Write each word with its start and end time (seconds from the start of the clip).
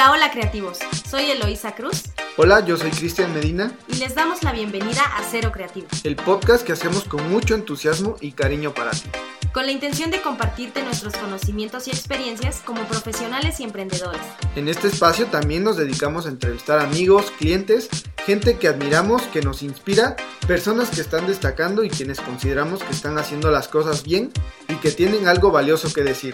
Hola, 0.00 0.12
hola 0.12 0.30
creativos. 0.30 0.78
Soy 1.10 1.30
Eloísa 1.30 1.74
Cruz. 1.74 2.04
Hola, 2.38 2.64
yo 2.64 2.78
soy 2.78 2.90
Cristian 2.90 3.34
Medina. 3.34 3.76
Y 3.86 3.96
les 3.96 4.14
damos 4.14 4.42
la 4.42 4.50
bienvenida 4.50 5.02
a 5.02 5.22
Cero 5.30 5.52
Creativo. 5.52 5.88
El 6.04 6.16
podcast 6.16 6.64
que 6.64 6.72
hacemos 6.72 7.04
con 7.04 7.28
mucho 7.28 7.54
entusiasmo 7.54 8.16
y 8.18 8.32
cariño 8.32 8.72
para 8.72 8.92
ti. 8.92 9.10
Con 9.52 9.66
la 9.66 9.72
intención 9.72 10.10
de 10.10 10.22
compartirte 10.22 10.82
nuestros 10.82 11.14
conocimientos 11.16 11.86
y 11.86 11.90
experiencias 11.90 12.62
como 12.64 12.84
profesionales 12.84 13.60
y 13.60 13.64
emprendedores. 13.64 14.22
En 14.56 14.68
este 14.68 14.88
espacio 14.88 15.26
también 15.26 15.64
nos 15.64 15.76
dedicamos 15.76 16.24
a 16.24 16.30
entrevistar 16.30 16.80
amigos, 16.80 17.30
clientes, 17.36 17.90
gente 18.24 18.56
que 18.56 18.68
admiramos, 18.68 19.20
que 19.24 19.42
nos 19.42 19.62
inspira, 19.62 20.16
personas 20.46 20.88
que 20.88 21.02
están 21.02 21.26
destacando 21.26 21.84
y 21.84 21.90
quienes 21.90 22.22
consideramos 22.22 22.82
que 22.82 22.92
están 22.92 23.18
haciendo 23.18 23.50
las 23.50 23.68
cosas 23.68 24.02
bien 24.02 24.32
y 24.66 24.76
que 24.76 24.92
tienen 24.92 25.28
algo 25.28 25.50
valioso 25.50 25.92
que 25.92 26.04
decir. 26.04 26.32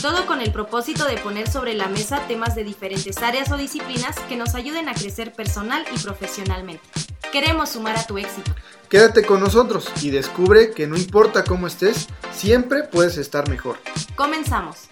Todo 0.00 0.24
con 0.24 0.40
el 0.40 0.50
propósito 0.50 1.04
de 1.04 1.18
poner 1.18 1.50
sobre 1.50 1.74
la 1.74 1.86
mesa 1.86 2.26
temas 2.26 2.54
de 2.54 2.64
diferentes 2.64 3.18
áreas 3.18 3.52
o 3.52 3.58
disciplinas 3.58 4.18
que 4.30 4.36
nos 4.36 4.54
ayuden 4.54 4.88
a 4.88 4.94
crecer 4.94 5.30
personal 5.30 5.84
y 5.94 5.98
profesionalmente. 5.98 6.82
Queremos 7.30 7.68
sumar 7.68 7.98
a 7.98 8.06
tu 8.06 8.16
éxito. 8.16 8.50
Quédate 8.88 9.26
con 9.26 9.40
nosotros 9.40 9.92
y 10.02 10.10
descubre 10.10 10.70
que 10.70 10.86
no 10.86 10.96
importa 10.96 11.44
cómo 11.44 11.66
estés, 11.66 12.08
siempre 12.32 12.84
puedes 12.84 13.18
estar 13.18 13.50
mejor. 13.50 13.76
Comenzamos. 14.16 14.88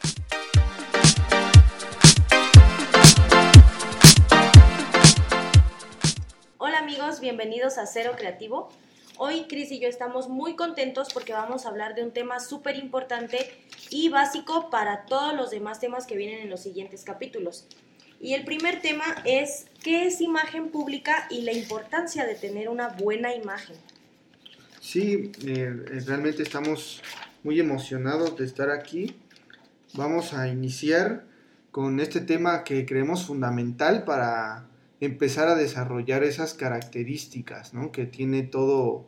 Hola 6.58 6.80
amigos, 6.80 7.20
bienvenidos 7.20 7.78
a 7.78 7.86
Cero 7.86 8.12
Creativo. 8.14 8.70
Hoy 9.20 9.46
Cris 9.48 9.72
y 9.72 9.80
yo 9.80 9.88
estamos 9.88 10.28
muy 10.28 10.54
contentos 10.54 11.08
porque 11.12 11.32
vamos 11.32 11.66
a 11.66 11.70
hablar 11.70 11.96
de 11.96 12.04
un 12.04 12.12
tema 12.12 12.38
súper 12.38 12.76
importante 12.76 13.50
y 13.90 14.10
básico 14.10 14.70
para 14.70 15.06
todos 15.06 15.34
los 15.34 15.50
demás 15.50 15.80
temas 15.80 16.06
que 16.06 16.16
vienen 16.16 16.42
en 16.42 16.50
los 16.50 16.60
siguientes 16.60 17.02
capítulos. 17.02 17.66
Y 18.20 18.34
el 18.34 18.44
primer 18.44 18.80
tema 18.80 19.04
es 19.24 19.66
qué 19.82 20.06
es 20.06 20.20
imagen 20.20 20.68
pública 20.68 21.26
y 21.30 21.40
la 21.40 21.52
importancia 21.52 22.26
de 22.26 22.36
tener 22.36 22.68
una 22.68 22.90
buena 22.90 23.34
imagen. 23.34 23.74
Sí, 24.80 25.32
eh, 25.44 25.68
realmente 26.06 26.44
estamos 26.44 27.02
muy 27.42 27.58
emocionados 27.58 28.36
de 28.36 28.44
estar 28.44 28.70
aquí. 28.70 29.16
Vamos 29.94 30.32
a 30.32 30.46
iniciar 30.46 31.24
con 31.72 31.98
este 31.98 32.20
tema 32.20 32.62
que 32.62 32.86
creemos 32.86 33.26
fundamental 33.26 34.04
para 34.04 34.68
empezar 35.00 35.48
a 35.48 35.54
desarrollar 35.54 36.24
esas 36.24 36.54
características 36.54 37.74
¿no? 37.74 37.92
que 37.92 38.06
tiene 38.06 38.42
todo, 38.42 39.06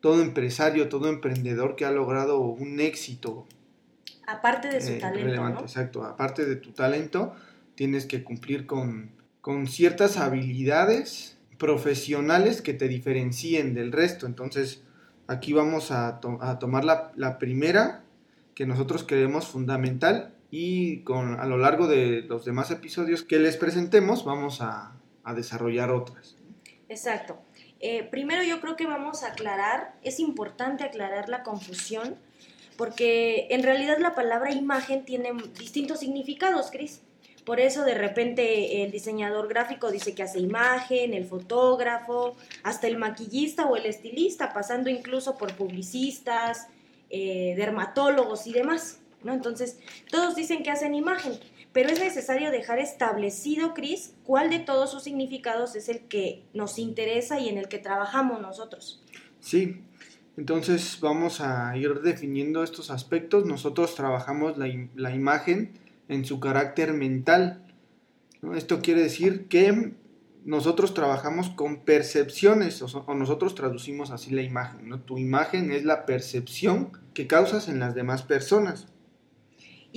todo 0.00 0.22
empresario, 0.22 0.88
todo 0.88 1.08
emprendedor 1.08 1.76
que 1.76 1.84
ha 1.84 1.90
logrado 1.90 2.40
un 2.40 2.80
éxito. 2.80 3.46
Aparte 4.26 4.68
de 4.68 4.80
su 4.80 4.92
eh, 4.92 4.98
talento. 4.98 5.60
Exacto, 5.60 6.04
aparte 6.04 6.44
de 6.44 6.56
tu 6.56 6.72
talento, 6.72 7.34
tienes 7.74 8.06
que 8.06 8.22
cumplir 8.22 8.66
con, 8.66 9.10
con 9.40 9.66
ciertas 9.66 10.16
habilidades 10.16 11.38
profesionales 11.58 12.62
que 12.62 12.74
te 12.74 12.88
diferencien 12.88 13.74
del 13.74 13.92
resto. 13.92 14.26
Entonces, 14.26 14.82
aquí 15.26 15.52
vamos 15.52 15.90
a, 15.90 16.20
a 16.40 16.58
tomar 16.58 16.84
la, 16.84 17.12
la, 17.16 17.38
primera 17.38 18.04
que 18.54 18.66
nosotros 18.66 19.04
creemos 19.06 19.46
fundamental 19.46 20.34
y 20.50 21.00
con, 21.00 21.38
a 21.38 21.46
lo 21.46 21.58
largo 21.58 21.86
de 21.86 22.22
los 22.22 22.44
demás 22.44 22.70
episodios 22.70 23.22
que 23.22 23.38
les 23.38 23.56
presentemos 23.56 24.24
vamos 24.24 24.60
a, 24.60 24.92
a 25.24 25.34
desarrollar 25.34 25.90
otras. 25.90 26.36
Exacto. 26.88 27.38
Eh, 27.80 28.02
primero 28.10 28.42
yo 28.42 28.60
creo 28.60 28.76
que 28.76 28.86
vamos 28.86 29.22
a 29.22 29.28
aclarar, 29.28 29.94
es 30.02 30.18
importante 30.20 30.84
aclarar 30.84 31.28
la 31.28 31.42
confusión, 31.42 32.16
porque 32.76 33.48
en 33.50 33.62
realidad 33.62 33.98
la 33.98 34.14
palabra 34.14 34.52
imagen 34.52 35.04
tiene 35.04 35.32
distintos 35.58 36.00
significados, 36.00 36.70
Cris. 36.70 37.02
Por 37.44 37.60
eso 37.60 37.84
de 37.84 37.94
repente 37.94 38.82
el 38.82 38.90
diseñador 38.90 39.48
gráfico 39.48 39.90
dice 39.90 40.14
que 40.14 40.22
hace 40.22 40.38
imagen, 40.38 41.14
el 41.14 41.24
fotógrafo, 41.24 42.36
hasta 42.62 42.86
el 42.86 42.98
maquillista 42.98 43.66
o 43.66 43.76
el 43.76 43.86
estilista, 43.86 44.52
pasando 44.52 44.90
incluso 44.90 45.38
por 45.38 45.54
publicistas, 45.54 46.66
eh, 47.10 47.54
dermatólogos 47.56 48.46
y 48.46 48.52
demás. 48.52 49.00
¿no? 49.22 49.32
Entonces, 49.32 49.78
todos 50.10 50.36
dicen 50.36 50.62
que 50.62 50.70
hacen 50.70 50.94
imagen 50.94 51.38
pero 51.72 51.90
es 51.90 52.00
necesario 52.00 52.50
dejar 52.50 52.78
establecido, 52.78 53.74
Cris, 53.74 54.14
cuál 54.24 54.50
de 54.50 54.58
todos 54.58 54.90
sus 54.90 55.02
significados 55.02 55.76
es 55.76 55.88
el 55.88 56.00
que 56.08 56.44
nos 56.54 56.78
interesa 56.78 57.38
y 57.38 57.48
en 57.48 57.58
el 57.58 57.68
que 57.68 57.78
trabajamos 57.78 58.40
nosotros. 58.40 59.02
Sí, 59.40 59.82
entonces 60.38 60.98
vamos 61.00 61.40
a 61.40 61.76
ir 61.76 62.00
definiendo 62.00 62.62
estos 62.62 62.90
aspectos. 62.90 63.44
Nosotros 63.44 63.96
trabajamos 63.96 64.56
la, 64.56 65.14
imagen 65.14 65.72
en 66.08 66.24
su 66.24 66.38
carácter 66.38 66.92
mental. 66.94 67.66
Esto 68.54 68.80
quiere 68.80 69.02
decir 69.02 69.48
que 69.48 69.94
nosotros 70.44 70.94
trabajamos 70.94 71.50
con 71.50 71.80
percepciones 71.80 72.80
o, 72.82 73.14
nosotros 73.14 73.56
traducimos 73.56 74.12
así 74.12 74.30
la 74.30 74.42
imagen. 74.42 75.02
Tu 75.02 75.18
imagen 75.18 75.72
es 75.72 75.84
la 75.84 76.06
percepción 76.06 76.92
que 77.14 77.26
causas 77.26 77.68
en 77.68 77.80
las 77.80 77.96
demás 77.96 78.22
personas. 78.22 78.86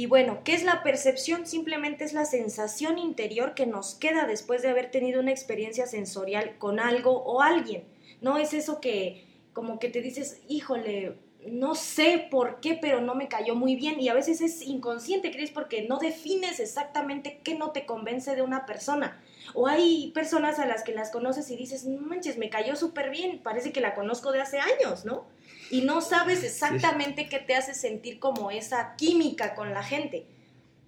Y 0.02 0.08
bueno, 0.08 0.40
¿qué 0.44 0.56
es 0.56 0.64
la 0.64 0.82
percepción? 0.82 1.46
Simplemente 1.46 2.04
es 2.04 2.14
la 2.14 2.26
sensación 2.26 2.98
interior 2.98 3.54
que 3.54 3.68
nos 3.68 3.94
queda 3.94 4.26
después 4.26 4.64
de 4.64 4.70
haber 4.70 4.90
tenido 4.90 5.22
una 5.22 5.30
experiencia 5.30 5.86
sensorial 5.86 6.58
con 6.58 6.80
algo 6.80 7.22
o 7.24 7.44
alguien. 7.44 7.84
No 8.20 8.40
es 8.40 8.56
eso 8.56 8.82
que 8.82 9.28
como 9.54 9.78
que 9.78 9.90
te 9.90 10.02
dices, 10.02 10.42
híjole, 10.48 11.20
no 11.48 11.76
sé 11.76 12.28
por 12.30 12.60
qué, 12.60 12.78
pero 12.82 13.02
no 13.02 13.16
me 13.16 13.28
cayó 13.28 13.56
muy 13.56 13.76
bien. 13.76 14.00
Y 14.00 14.10
a 14.10 14.14
veces 14.14 14.42
es 14.42 14.62
inconsciente, 14.62 15.32
¿crees? 15.32 15.52
Porque 15.52 15.88
no 15.88 15.98
defines 15.98 16.60
exactamente 16.60 17.42
qué 17.44 17.56
no 17.56 17.72
te 17.72 17.86
convence 17.86 18.36
de 18.36 18.42
una 18.42 18.66
persona. 18.66 19.22
O 19.54 19.68
hay 19.68 20.12
personas 20.14 20.60
a 20.60 20.66
las 20.66 20.84
que 20.84 20.94
las 20.94 21.12
conoces 21.12 21.50
y 21.50 21.56
dices, 21.56 21.86
no 21.86 22.02
manches, 22.02 22.38
me 22.38 22.50
cayó 22.50 22.76
súper 22.76 23.10
bien, 23.10 23.40
parece 23.44 23.72
que 23.72 23.82
la 23.82 23.96
conozco 23.96 24.32
de 24.32 24.42
hace 24.42 24.60
años, 24.60 25.04
¿no? 25.04 25.26
y 25.72 25.82
no 25.82 26.02
sabes 26.02 26.44
exactamente 26.44 27.30
qué 27.30 27.40
te 27.40 27.56
hace 27.56 27.74
sentir 27.74 28.20
como 28.20 28.52
esa 28.52 28.96
química 28.98 29.56
con 29.56 29.74
la 29.74 29.82
gente. 29.82 30.28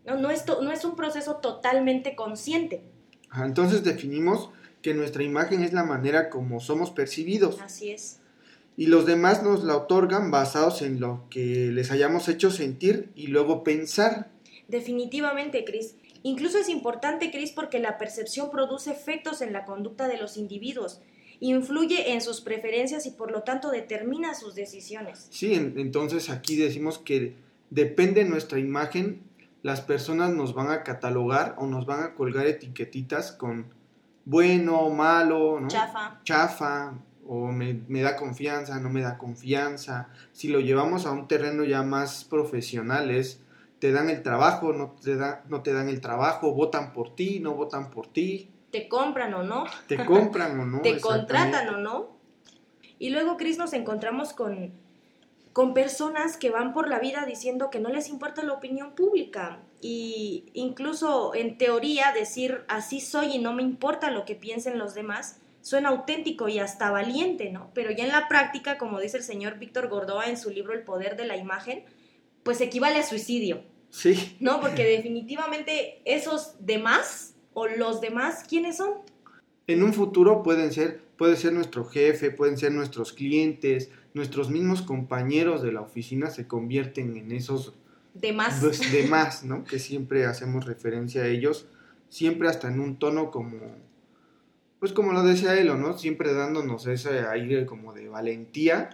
No, 0.06 0.18
no, 0.18 0.30
es, 0.30 0.44
no 0.46 0.72
es 0.72 0.84
un 0.84 0.98
proceso 0.98 1.38
totalmente 1.38 2.16
consciente. 2.16 2.84
entonces 3.34 3.84
definimos 3.84 4.50
que 4.82 4.94
nuestra 4.94 5.24
imagen 5.24 5.64
es 5.64 5.72
la 5.72 5.86
manera 5.86 6.30
como 6.30 6.60
somos 6.60 6.92
percibidos. 6.92 7.62
Así 7.62 7.92
es. 7.92 8.20
Y 8.76 8.88
los 8.88 9.06
demás 9.06 9.44
nos 9.44 9.64
la 9.64 9.78
otorgan 9.78 10.32
basados 10.32 10.82
en 10.82 11.00
lo 11.00 11.26
que 11.30 11.70
les 11.72 11.92
hayamos 11.92 12.28
hecho 12.28 12.50
sentir 12.50 13.12
y 13.16 13.28
luego 13.28 13.64
pensar. 13.64 14.32
Definitivamente, 14.68 15.64
Cris. 15.64 15.96
Incluso 16.24 16.58
es 16.58 16.70
importante, 16.70 17.32
Cris, 17.32 17.52
porque 17.52 17.80
la 17.80 17.98
percepción 17.98 18.50
produce 18.50 18.92
efectos 18.92 19.42
en 19.42 19.54
la 19.54 19.66
conducta 19.66 20.08
de 20.08 20.18
los 20.18 20.38
individuos 20.38 21.02
influye 21.40 22.14
en 22.14 22.22
sus 22.22 22.40
preferencias 22.42 23.06
y 23.06 23.12
por 23.12 23.32
lo 23.32 23.44
tanto 23.44 23.70
determina 23.70 24.34
sus 24.34 24.56
decisiones. 24.56 25.28
Sí, 25.30 25.54
entonces 25.54 26.30
aquí 26.30 26.56
decimos 26.56 26.98
que 26.98 27.36
depende 27.70 28.24
de 28.24 28.30
nuestra 28.30 28.60
imagen, 28.60 29.24
las 29.62 29.82
personas 29.82 30.32
nos 30.32 30.54
van 30.54 30.72
a 30.72 30.84
catalogar 30.84 31.56
o 31.58 31.68
nos 31.68 31.86
van 31.86 32.04
a 32.04 32.16
colgar 32.16 32.48
etiquetitas 32.48 33.34
con 33.34 33.74
bueno, 34.26 34.90
malo, 34.90 35.60
¿no? 35.60 35.68
chafa, 35.68 36.22
chafa 36.24 36.94
o 37.28 37.48
me, 37.52 38.02
da 38.02 38.16
confianza, 38.16 38.80
no 38.80 38.90
me 38.90 39.02
da 39.02 39.18
confianza. 39.18 40.10
Si 40.32 40.48
lo 40.48 40.60
llevamos 40.60 41.06
a 41.06 41.12
un 41.12 41.28
terreno 41.28 41.64
ya 41.64 41.84
más 41.84 42.24
profesional 42.26 43.12
es 43.12 43.42
te 43.80 43.92
dan 43.92 44.10
el 44.10 44.24
trabajo, 44.24 44.72
no 44.72 44.96
te, 45.02 45.18
da, 45.18 45.44
no 45.50 45.62
te 45.62 45.74
dan 45.74 45.90
el 45.90 46.00
trabajo, 46.00 46.54
votan 46.54 46.94
por 46.94 47.16
ti, 47.16 47.40
no 47.40 47.54
votan 47.54 47.90
por 47.90 48.08
ti 48.08 48.50
te 48.74 48.88
compran 48.88 49.32
o 49.36 49.44
no. 49.44 49.66
Te 49.88 50.04
compran 50.04 50.60
o 50.60 50.66
no. 50.66 50.82
te 50.82 51.00
contratan 51.00 51.70
o 51.70 51.78
no. 51.78 52.18
Y 52.98 53.12
luego, 53.12 53.38
Cris, 53.38 53.60
nos 53.60 53.72
encontramos 53.74 54.34
con, 54.34 54.74
con 55.54 55.76
personas 55.76 56.38
que 56.38 56.50
van 56.50 56.74
por 56.74 56.90
la 56.90 56.98
vida 56.98 57.24
diciendo 57.28 57.70
que 57.70 57.80
no 57.80 57.90
les 57.90 58.10
importa 58.10 58.42
la 58.42 58.54
opinión 58.54 58.96
pública. 58.96 59.60
Y 59.80 60.46
incluso 60.54 61.36
en 61.36 61.60
teoría 61.60 62.14
decir 62.14 62.66
así 62.68 63.00
soy 63.00 63.36
y 63.36 63.38
no 63.38 63.54
me 63.54 63.62
importa 63.62 64.10
lo 64.10 64.26
que 64.26 64.34
piensen 64.34 64.80
los 64.80 64.96
demás 64.96 65.40
suena 65.64 65.90
auténtico 65.90 66.50
y 66.50 66.60
hasta 66.60 66.92
valiente, 66.92 67.50
¿no? 67.50 67.72
Pero 67.74 67.90
ya 67.90 68.04
en 68.04 68.12
la 68.12 68.28
práctica, 68.28 68.78
como 68.78 69.00
dice 69.00 69.18
el 69.18 69.24
señor 69.24 69.60
Víctor 69.60 69.88
Gordoa 69.88 70.30
en 70.30 70.38
su 70.38 70.50
libro 70.50 70.74
El 70.74 70.84
poder 70.84 71.16
de 71.16 71.26
la 71.26 71.38
imagen, 71.38 71.86
pues 72.44 72.60
equivale 72.60 73.00
a 73.00 73.04
suicidio. 73.04 73.64
Sí. 73.90 74.36
¿No? 74.42 74.60
Porque 74.60 74.84
definitivamente 74.84 76.02
esos 76.04 76.56
demás 76.60 77.36
o 77.54 77.68
los 77.68 78.02
demás, 78.02 78.44
¿quiénes 78.48 78.78
son? 78.78 78.92
En 79.68 79.84
un 79.84 79.94
futuro 79.94 80.44
pueden 80.44 80.74
ser, 80.74 81.02
puede 81.18 81.38
ser 81.38 81.54
nuestro 81.54 81.86
jefe, 81.86 82.30
pueden 82.30 82.58
ser 82.58 82.74
nuestros 82.74 83.14
clientes, 83.14 83.90
nuestros 84.14 84.50
mismos 84.50 84.82
compañeros 84.82 85.64
de 85.64 85.72
la 85.72 85.80
oficina 85.80 86.30
se 86.30 86.46
convierten 86.46 87.16
en 87.16 87.32
esos 87.32 87.74
demás, 88.14 88.62
demás, 88.92 89.46
¿no? 89.46 89.64
Que 89.64 89.80
siempre 89.80 90.26
hacemos 90.26 90.66
referencia 90.66 91.22
a 91.22 91.28
ellos, 91.28 91.68
siempre 92.10 92.50
hasta 92.50 92.68
en 92.68 92.82
un 92.82 93.00
tono 93.00 93.32
como, 93.32 93.60
pues 94.84 94.92
como 94.92 95.14
lo 95.14 95.24
decía 95.24 95.58
él, 95.58 95.68
¿no? 95.80 95.98
Siempre 95.98 96.34
dándonos 96.34 96.88
ese 96.88 97.26
aire 97.28 97.66
como 97.66 97.94
de 97.94 98.10
valentía, 98.10 98.90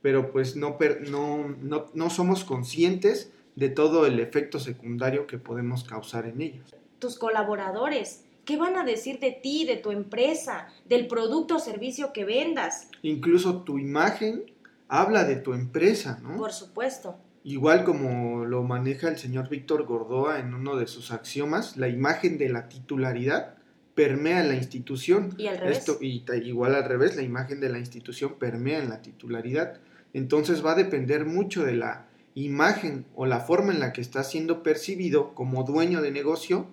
pero 0.00 0.32
pues 0.32 0.56
no, 0.56 0.78
no, 1.10 1.54
no, 1.60 1.90
no 1.92 2.08
somos 2.08 2.44
conscientes 2.44 3.30
de 3.54 3.68
todo 3.68 4.06
el 4.06 4.20
efecto 4.20 4.58
secundario 4.58 5.26
que 5.26 5.36
podemos 5.36 5.84
causar 5.84 6.24
en 6.24 6.40
ellos 6.40 6.74
tus 7.04 7.18
colaboradores? 7.18 8.24
¿Qué 8.46 8.56
van 8.56 8.76
a 8.76 8.84
decir 8.84 9.18
de 9.20 9.30
ti, 9.30 9.66
de 9.66 9.76
tu 9.76 9.90
empresa, 9.90 10.68
del 10.88 11.06
producto 11.06 11.56
o 11.56 11.58
servicio 11.58 12.14
que 12.14 12.24
vendas? 12.24 12.88
Incluso 13.02 13.62
tu 13.62 13.78
imagen 13.78 14.44
habla 14.88 15.24
de 15.24 15.36
tu 15.36 15.52
empresa, 15.52 16.18
¿no? 16.22 16.38
Por 16.38 16.52
supuesto. 16.52 17.16
Igual 17.42 17.84
como 17.84 18.46
lo 18.46 18.62
maneja 18.62 19.08
el 19.08 19.18
señor 19.18 19.50
Víctor 19.50 19.84
Gordoa 19.84 20.38
en 20.38 20.54
uno 20.54 20.76
de 20.76 20.86
sus 20.86 21.10
axiomas, 21.10 21.76
la 21.76 21.88
imagen 21.88 22.38
de 22.38 22.48
la 22.48 22.70
titularidad 22.70 23.56
permea 23.94 24.40
en 24.40 24.48
la 24.48 24.56
institución. 24.56 25.34
Y 25.38 25.46
al 25.46 25.58
revés. 25.58 25.78
Esto, 25.78 25.98
y 26.00 26.24
igual 26.44 26.74
al 26.74 26.84
revés, 26.84 27.16
la 27.16 27.22
imagen 27.22 27.60
de 27.60 27.68
la 27.68 27.78
institución 27.78 28.34
permea 28.38 28.78
en 28.78 28.88
la 28.88 29.02
titularidad. 29.02 29.80
Entonces 30.12 30.64
va 30.64 30.72
a 30.72 30.76
depender 30.76 31.26
mucho 31.26 31.64
de 31.64 31.74
la 31.74 32.06
imagen 32.34 33.06
o 33.14 33.26
la 33.26 33.40
forma 33.40 33.72
en 33.72 33.80
la 33.80 33.92
que 33.92 34.00
está 34.00 34.24
siendo 34.24 34.62
percibido 34.62 35.34
como 35.34 35.64
dueño 35.64 36.02
de 36.02 36.10
negocio 36.10 36.66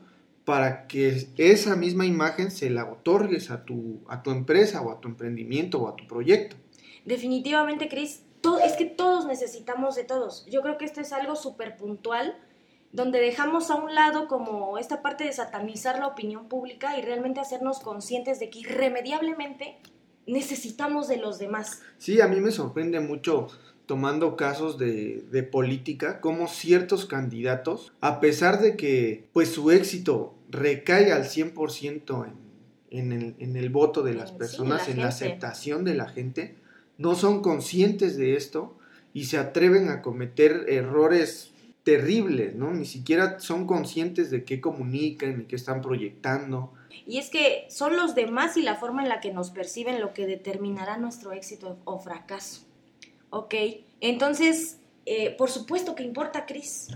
para 0.45 0.87
que 0.87 1.27
esa 1.37 1.75
misma 1.75 2.05
imagen 2.05 2.49
se 2.49 2.69
la 2.69 2.85
otorgues 2.85 3.51
a 3.51 3.63
tu, 3.63 3.99
a 4.07 4.23
tu 4.23 4.31
empresa 4.31 4.81
o 4.81 4.91
a 4.91 4.99
tu 4.99 5.07
emprendimiento 5.07 5.81
o 5.81 5.87
a 5.87 5.95
tu 5.95 6.07
proyecto. 6.07 6.55
Definitivamente, 7.05 7.87
Cris, 7.87 8.23
es 8.65 8.73
que 8.73 8.85
todos 8.85 9.25
necesitamos 9.27 9.95
de 9.95 10.03
todos. 10.03 10.45
Yo 10.47 10.61
creo 10.61 10.77
que 10.77 10.85
esto 10.85 11.01
es 11.01 11.13
algo 11.13 11.35
súper 11.35 11.77
puntual, 11.77 12.35
donde 12.93 13.19
dejamos 13.19 13.71
a 13.71 13.75
un 13.75 13.95
lado 13.95 14.27
como 14.27 14.77
esta 14.77 15.01
parte 15.01 15.23
de 15.23 15.33
satanizar 15.33 15.99
la 15.99 16.07
opinión 16.07 16.47
pública 16.47 16.97
y 16.97 17.01
realmente 17.01 17.39
hacernos 17.39 17.79
conscientes 17.79 18.39
de 18.39 18.49
que 18.49 18.59
irremediablemente 18.59 19.77
necesitamos 20.27 21.07
de 21.07 21.17
los 21.17 21.39
demás. 21.39 21.81
Sí, 21.97 22.21
a 22.21 22.27
mí 22.27 22.39
me 22.41 22.51
sorprende 22.51 22.99
mucho 22.99 23.47
tomando 23.85 24.37
casos 24.37 24.77
de, 24.77 25.23
de, 25.31 25.43
política, 25.43 26.21
como 26.21 26.47
ciertos 26.47 27.05
candidatos, 27.05 27.91
a 27.99 28.19
pesar 28.19 28.61
de 28.61 28.77
que 28.77 29.27
pues 29.33 29.49
su 29.49 29.71
éxito 29.71 30.35
recae 30.49 31.11
al 31.11 31.23
100% 31.23 32.25
en, 32.25 32.35
en, 32.91 33.11
el, 33.11 33.35
en 33.39 33.57
el 33.57 33.69
voto 33.69 34.03
de 34.03 34.13
las 34.13 34.31
personas, 34.31 34.87
en 34.87 34.99
la 34.99 35.07
aceptación 35.07 35.83
de 35.83 35.95
la 35.95 36.07
gente, 36.07 36.55
no 36.97 37.15
son 37.15 37.41
conscientes 37.41 38.15
de 38.15 38.35
esto 38.35 38.77
y 39.13 39.25
se 39.25 39.37
atreven 39.37 39.89
a 39.89 40.01
cometer 40.01 40.65
errores 40.69 41.50
terribles, 41.83 42.55
¿no? 42.55 42.71
Ni 42.71 42.85
siquiera 42.85 43.39
son 43.39 43.65
conscientes 43.65 44.29
de 44.29 44.43
qué 44.43 44.61
comunican, 44.61 45.39
de 45.39 45.47
qué 45.47 45.55
están 45.55 45.81
proyectando. 45.81 46.73
Y 47.07 47.17
es 47.17 47.29
que 47.29 47.65
son 47.69 47.95
los 47.95 48.13
demás 48.15 48.57
y 48.57 48.61
la 48.61 48.75
forma 48.75 49.01
en 49.01 49.09
la 49.09 49.19
que 49.19 49.33
nos 49.33 49.49
perciben 49.49 49.99
lo 49.99 50.13
que 50.13 50.27
determinará 50.27 50.97
nuestro 50.97 51.31
éxito 51.31 51.79
o 51.85 51.99
fracaso. 51.99 52.61
Ok, 53.29 53.55
entonces, 54.01 54.79
eh, 55.05 55.35
por 55.37 55.49
supuesto 55.49 55.95
que 55.95 56.03
importa, 56.03 56.45
Cris, 56.45 56.89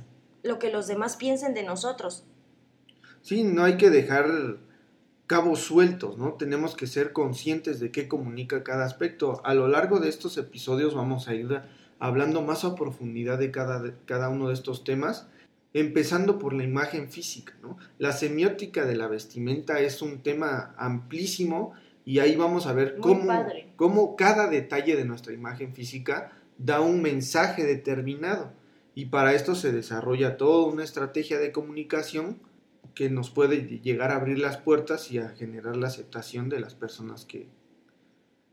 lo 0.43 0.59
que 0.59 0.69
los 0.69 0.87
demás 0.87 1.15
piensen 1.15 1.53
de 1.53 1.63
nosotros. 1.63 2.25
Sí, 3.21 3.43
no 3.43 3.63
hay 3.63 3.77
que 3.77 3.89
dejar 3.89 4.59
cabos 5.25 5.61
sueltos, 5.61 6.17
¿no? 6.17 6.33
Tenemos 6.33 6.75
que 6.75 6.85
ser 6.85 7.11
conscientes 7.11 7.79
de 7.79 7.91
qué 7.91 8.07
comunica 8.07 8.63
cada 8.63 8.85
aspecto. 8.85 9.41
A 9.43 9.55
lo 9.55 9.67
largo 9.67 9.99
de 9.99 10.09
estos 10.09 10.37
episodios 10.37 10.93
vamos 10.93 11.27
a 11.27 11.33
ir 11.33 11.61
hablando 12.00 12.42
más 12.42 12.65
a 12.65 12.75
profundidad 12.75 13.39
de 13.39 13.51
cada, 13.51 13.95
cada 14.06 14.30
uno 14.30 14.50
de 14.50 14.53
estos 14.53 14.83
temas, 14.83 15.27
empezando 15.74 16.39
por 16.39 16.53
la 16.53 16.63
imagen 16.63 17.09
física, 17.09 17.53
¿no? 17.62 17.77
La 17.97 18.13
semiótica 18.13 18.86
de 18.86 18.95
la 18.95 19.07
vestimenta 19.07 19.81
es 19.81 20.01
un 20.01 20.21
tema 20.24 20.74
amplísimo 20.77 21.74
y 22.06 22.19
ahí 22.19 22.36
vamos 22.36 22.68
a 22.68 22.74
ver 22.74 22.97
cómo, 23.00 23.45
cómo 23.75 24.15
cada 24.15 24.47
detalle 24.47 24.95
de 24.95 25.06
nuestra 25.06 25.33
imagen 25.33 25.74
física 25.74 26.31
da 26.57 26.80
un 26.80 27.01
mensaje 27.01 27.63
determinado. 27.63 28.53
Y 28.94 29.07
para 29.07 29.33
esto 29.33 29.56
se 29.56 29.74
desarrolla 29.74 30.38
toda 30.38 30.71
una 30.71 30.83
estrategia 30.83 31.39
de 31.39 31.51
comunicación 31.51 32.39
que 32.94 33.09
nos 33.09 33.30
puede 33.30 33.80
llegar 33.81 34.12
a 34.12 34.15
abrir 34.15 34.39
las 34.39 34.57
puertas 34.57 35.12
y 35.12 35.18
a 35.18 35.30
generar 35.30 35.75
la 35.75 35.88
aceptación 35.88 36.47
de 36.47 36.62
las 36.62 36.75
personas 36.75 37.25
que, 37.25 37.50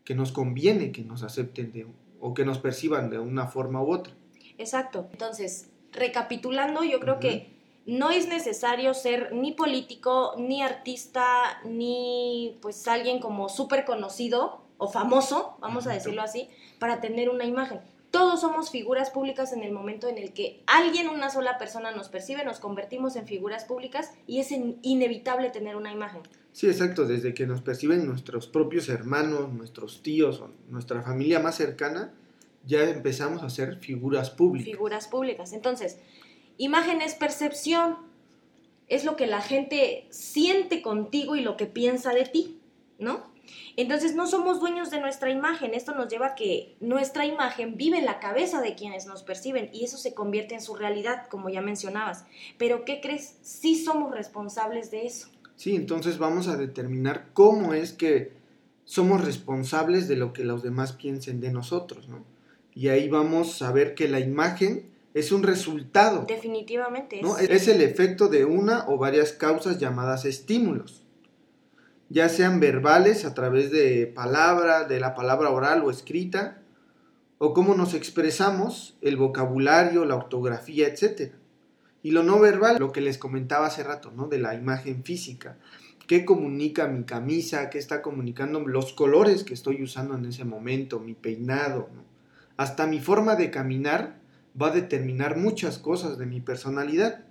que 0.05 0.17
nos 0.17 0.33
conviene 0.33 0.91
que 0.91 1.05
nos 1.05 1.23
acepten 1.23 1.71
de, 1.73 1.87
o 2.23 2.35
que 2.35 2.45
nos 2.45 2.59
perciban 2.59 3.11
de 3.11 3.19
una 3.19 3.49
forma 3.49 3.83
u 3.83 3.93
otra. 3.93 4.15
Exacto. 4.57 5.09
Entonces, 5.11 5.69
recapitulando, 5.91 6.85
yo 6.85 7.01
creo 7.01 7.19
que 7.19 7.51
no 7.85 8.13
es 8.13 8.29
necesario 8.29 8.95
ser 8.95 9.35
ni 9.35 9.51
político, 9.53 10.35
ni 10.39 10.63
artista, 10.63 11.61
ni 11.65 12.59
pues 12.63 12.87
alguien 12.87 13.19
como 13.19 13.49
súper 13.49 13.85
conocido 13.85 14.63
o 14.79 14.89
famoso, 14.89 15.57
vamos 15.61 15.89
a 15.89 15.93
decirlo 15.93 16.23
así, 16.23 16.49
para 16.79 17.01
tener 17.01 17.29
una 17.29 17.45
imagen. 17.45 17.81
Todos 18.13 18.41
somos 18.41 18.71
figuras 18.71 19.11
públicas 19.11 19.53
en 19.53 19.65
el 19.65 19.73
momento 19.73 20.07
en 20.07 20.17
el 20.17 20.33
que 20.33 20.63
alguien, 20.69 21.09
una 21.09 21.29
sola 21.29 21.59
persona 21.59 21.91
nos 21.91 22.09
percibe, 22.09 22.45
nos 22.45 22.61
convertimos 22.61 23.17
en 23.17 23.27
figuras 23.27 23.65
públicas 23.65 24.13
y 24.29 24.39
es 24.39 24.53
inevitable 24.53 25.51
tener 25.51 25.75
una 25.75 25.91
imagen. 25.91 26.23
Sí, 26.53 26.67
exacto, 26.67 27.07
desde 27.07 27.33
que 27.33 27.47
nos 27.47 27.63
perciben 27.63 28.07
nuestros 28.07 28.47
propios 28.47 28.89
hermanos, 28.89 29.53
nuestros 29.53 30.03
tíos 30.03 30.43
nuestra 30.69 31.03
familia 31.03 31.41
más 31.41 31.57
cercana, 31.57 32.13
ya 32.67 32.83
empezamos 32.91 33.43
a 33.43 33.51
ser 33.51 33.79
figuras 33.79 34.31
públicas. 34.31 34.71
Figuras 34.71 35.09
públicas. 35.09 35.53
Entonces, 35.53 35.99
imagen 36.59 37.01
es 37.01 37.15
percepción, 37.15 37.97
es 38.89 39.05
lo 39.05 39.17
que 39.17 39.27
la 39.27 39.41
gente 39.41 40.07
siente 40.11 40.83
contigo 40.83 41.37
y 41.37 41.41
lo 41.41 41.57
que 41.57 41.67
piensa 41.67 42.13
de 42.13 42.25
ti, 42.25 42.61
¿no? 42.99 43.33
Entonces 43.77 44.15
no 44.15 44.27
somos 44.27 44.61
dueños 44.61 44.91
de 44.91 45.01
nuestra 45.01 45.31
imagen. 45.31 45.75
Esto 45.75 45.95
nos 45.95 46.09
lleva 46.09 46.27
a 46.29 46.35
que 46.35 46.77
nuestra 46.81 47.27
imagen 47.27 47.77
vive 47.77 47.99
en 47.99 48.05
la 48.05 48.21
cabeza 48.21 48.61
de 48.61 48.75
quienes 48.75 49.07
nos 49.07 49.23
perciben 49.23 49.71
y 49.73 49.85
eso 49.85 49.97
se 49.97 50.15
convierte 50.15 50.55
en 50.55 50.61
su 50.61 50.75
realidad, 50.75 51.27
como 51.29 51.49
ya 51.49 51.61
mencionabas. 51.61 52.25
Pero 52.59 52.85
¿qué 52.85 53.01
crees? 53.01 53.39
Sí 53.43 53.83
somos 53.83 54.13
responsables 54.13 54.91
de 54.91 55.07
eso. 55.07 55.29
Sí, 55.57 55.77
entonces 55.77 56.19
vamos 56.19 56.49
a 56.49 56.57
determinar 56.57 57.29
cómo 57.33 57.75
es 57.75 57.93
que 57.93 58.33
somos 58.85 59.25
responsables 59.25 60.09
de 60.09 60.17
lo 60.17 60.33
que 60.33 60.45
los 60.45 60.63
demás 60.63 60.93
piensen 60.93 61.41
de 61.41 61.53
nosotros, 61.53 62.09
¿no? 62.09 62.25
Y 62.75 62.89
ahí 62.89 63.09
vamos 63.09 63.63
a 63.63 63.71
ver 63.71 63.95
que 63.95 64.09
la 64.09 64.19
imagen 64.19 64.91
es 65.15 65.31
un 65.31 65.43
resultado. 65.43 66.25
Definitivamente. 66.27 67.21
¿no? 67.21 67.37
Es 67.37 67.69
el 67.69 67.83
efecto 67.83 68.29
de 68.29 68.47
una 68.47 68.89
o 68.89 68.97
varias 68.97 69.33
causas 69.33 69.79
llamadas 69.79 70.25
estímulos 70.25 71.03
ya 72.13 72.29
sean 72.29 72.61
verbales 72.61 73.25
a 73.25 73.33
través 73.33 73.71
de 73.71 74.07
palabra, 74.07 74.85
de 74.85 75.01
la 75.01 75.15
palabra 75.15 75.51
oral 75.51 75.83
o 75.83 75.91
escrita, 75.91 76.59
o 77.39 77.55
cómo 77.55 77.75
nos 77.75 77.95
expresamos, 77.95 78.99
el 79.01 79.17
vocabulario, 79.17 80.05
la 80.05 80.17
ortografía, 80.17 80.87
etc. 80.87 81.33
Y 82.03 82.11
lo 82.11 82.23
no 82.23 82.41
verbal, 82.41 82.79
lo 82.79 82.93
que 82.93 83.01
les 83.01 83.19
comentaba 83.19 83.67
hace 83.67 83.83
rato, 83.83 84.11
¿no? 84.11 84.29
De 84.29 84.39
la 84.39 84.55
imagen 84.55 85.05
física. 85.05 85.57
¿Qué 86.07 86.25
comunica 86.25 86.89
mi 86.89 87.05
camisa? 87.05 87.71
¿Qué 87.71 87.79
está 87.79 88.03
comunicando 88.03 88.61
los 88.61 88.93
colores 88.93 89.45
que 89.45 89.55
estoy 89.55 89.83
usando 89.83 90.17
en 90.17 90.27
ese 90.27 90.45
momento? 90.45 90.99
Mi 90.99 91.15
peinado, 91.15 91.89
Hasta 92.57 92.87
mi 92.87 93.01
forma 93.01 93.37
de 93.37 93.51
caminar 93.51 94.21
va 94.61 94.69
a 94.69 94.73
determinar 94.73 95.37
muchas 95.37 95.79
cosas 95.79 96.19
de 96.19 96.27
mi 96.27 96.41
personalidad 96.41 97.25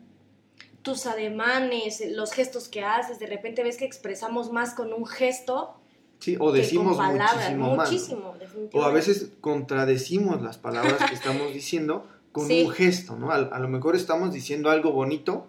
tus 0.82 1.06
ademanes, 1.06 2.04
los 2.12 2.34
gestos 2.34 2.68
que 2.68 2.84
haces, 2.84 3.20
de 3.20 3.28
repente 3.28 3.64
ves 3.64 3.78
que 3.78 3.86
expresamos 3.86 4.52
más 4.52 4.74
con 4.74 4.94
un 4.94 5.06
gesto. 5.06 5.76
Sí, 6.20 6.38
o 6.40 6.52
decimos 6.52 6.98
muchísimo, 6.98 7.76
muchísimo 7.76 8.36
O 8.74 8.84
a 8.84 8.92
veces 8.92 9.32
contradecimos 9.42 10.42
las 10.42 10.60
palabras 10.60 10.98
que 11.10 11.16
estamos 11.16 11.52
diciendo 11.54 12.08
con 12.32 12.50
un 12.50 12.70
gesto, 12.72 13.16
¿no? 13.16 13.32
A, 13.32 13.60
lo 13.60 13.68
mejor 13.68 13.96
estamos 13.96 14.34
diciendo 14.34 14.70
algo 14.70 14.92
bonito, 14.92 15.48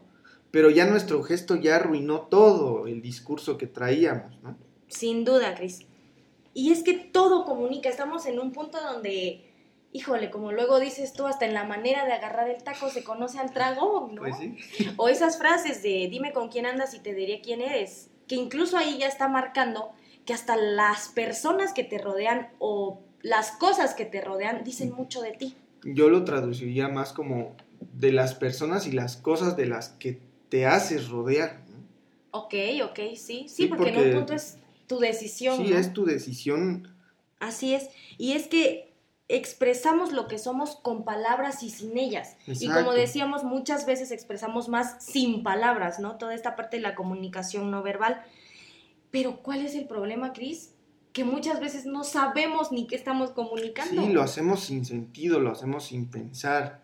pero 0.50 0.70
ya 0.70 0.86
nuestro 0.86 1.22
gesto 1.22 1.56
ya 1.56 1.76
arruinó 1.76 2.22
todo 2.22 2.86
el 2.86 3.02
discurso 3.02 3.56
que 3.58 3.66
traíamos, 3.66 4.40
¿no? 4.42 4.56
Sin 4.88 5.24
duda, 5.24 5.54
Cris. 5.54 5.80
Y 6.54 6.72
es 6.72 6.82
que 6.82 6.94
todo 6.94 7.44
comunica, 7.44 7.88
estamos 7.88 8.26
en 8.26 8.38
un 8.38 8.52
punto 8.52 8.78
donde 8.82 9.52
híjole, 9.92 10.30
como 10.30 10.52
luego 10.52 10.80
dices 10.80 11.12
tú, 11.12 11.26
hasta 11.26 11.44
en 11.44 11.54
la 11.54 11.64
manera 11.64 12.04
de 12.06 12.12
agarrar 12.12 12.48
el 12.48 12.62
taco 12.62 12.88
se 12.88 13.04
conoce 13.04 13.38
al 13.38 13.52
trago, 13.52 14.10
¿no? 14.12 14.22
Pues 14.22 14.36
sí. 14.38 14.56
O 14.96 15.08
esas 15.08 15.38
frases 15.38 15.82
de 15.82 16.08
dime 16.10 16.32
con 16.32 16.48
quién 16.48 16.66
andas 16.66 16.94
y 16.94 17.00
te 17.00 17.14
diré 17.14 17.40
quién 17.42 17.60
eres, 17.60 18.10
que 18.26 18.34
incluso 18.34 18.78
ahí 18.78 18.98
ya 18.98 19.06
está 19.06 19.28
marcando 19.28 19.92
que 20.24 20.32
hasta 20.32 20.56
las 20.56 21.08
personas 21.08 21.72
que 21.72 21.84
te 21.84 21.98
rodean 21.98 22.50
o 22.58 23.00
las 23.20 23.52
cosas 23.52 23.94
que 23.94 24.06
te 24.06 24.20
rodean 24.20 24.64
dicen 24.64 24.92
mucho 24.92 25.20
de 25.20 25.32
ti. 25.32 25.56
Yo 25.84 26.08
lo 26.08 26.24
traduciría 26.24 26.88
más 26.88 27.12
como 27.12 27.56
de 27.92 28.12
las 28.12 28.34
personas 28.34 28.86
y 28.86 28.92
las 28.92 29.16
cosas 29.16 29.56
de 29.56 29.66
las 29.66 29.90
que 29.90 30.20
te 30.48 30.66
haces 30.66 31.08
rodear. 31.08 31.62
Ok, 32.30 32.54
ok, 32.84 32.98
sí, 33.16 33.46
sí, 33.48 33.66
porque, 33.66 33.90
en 33.90 33.98
un 33.98 34.12
punto 34.18 34.34
es 34.34 34.58
tu 34.86 34.98
decisión. 34.98 35.56
Sí, 35.56 35.72
es 35.72 35.92
tu 35.92 36.04
decisión. 36.04 36.88
Así 37.40 37.74
es. 37.74 37.88
Y 38.18 38.32
es 38.32 38.46
que 38.46 38.92
expresamos 39.28 40.12
lo 40.12 40.28
que 40.28 40.38
somos 40.38 40.76
con 40.76 41.04
palabras 41.04 41.62
y 41.62 41.70
sin 41.70 41.96
ellas. 41.96 42.36
Y 42.46 42.68
como 42.68 42.92
decíamos, 42.92 43.44
muchas 43.44 43.86
veces 43.86 44.10
expresamos 44.10 44.68
más 44.68 45.02
sin 45.02 45.42
palabras, 45.42 45.98
¿no? 45.98 46.16
Toda 46.16 46.34
esta 46.34 46.54
parte 46.54 46.76
de 46.76 46.82
la 46.82 46.94
comunicación 46.94 47.70
no 47.70 47.82
verbal. 47.82 48.22
Pero 49.10 49.42
¿cuál 49.42 49.64
es 49.64 49.74
el 49.74 49.86
problema, 49.86 50.32
Cris? 50.32 50.71
Que 51.12 51.24
muchas 51.24 51.60
veces 51.60 51.84
no 51.84 52.04
sabemos 52.04 52.72
ni 52.72 52.86
qué 52.86 52.96
estamos 52.96 53.30
comunicando. 53.30 54.02
Sí, 54.02 54.12
lo 54.12 54.22
hacemos 54.22 54.60
sin 54.60 54.84
sentido, 54.84 55.40
lo 55.40 55.50
hacemos 55.50 55.84
sin 55.84 56.10
pensar. 56.10 56.82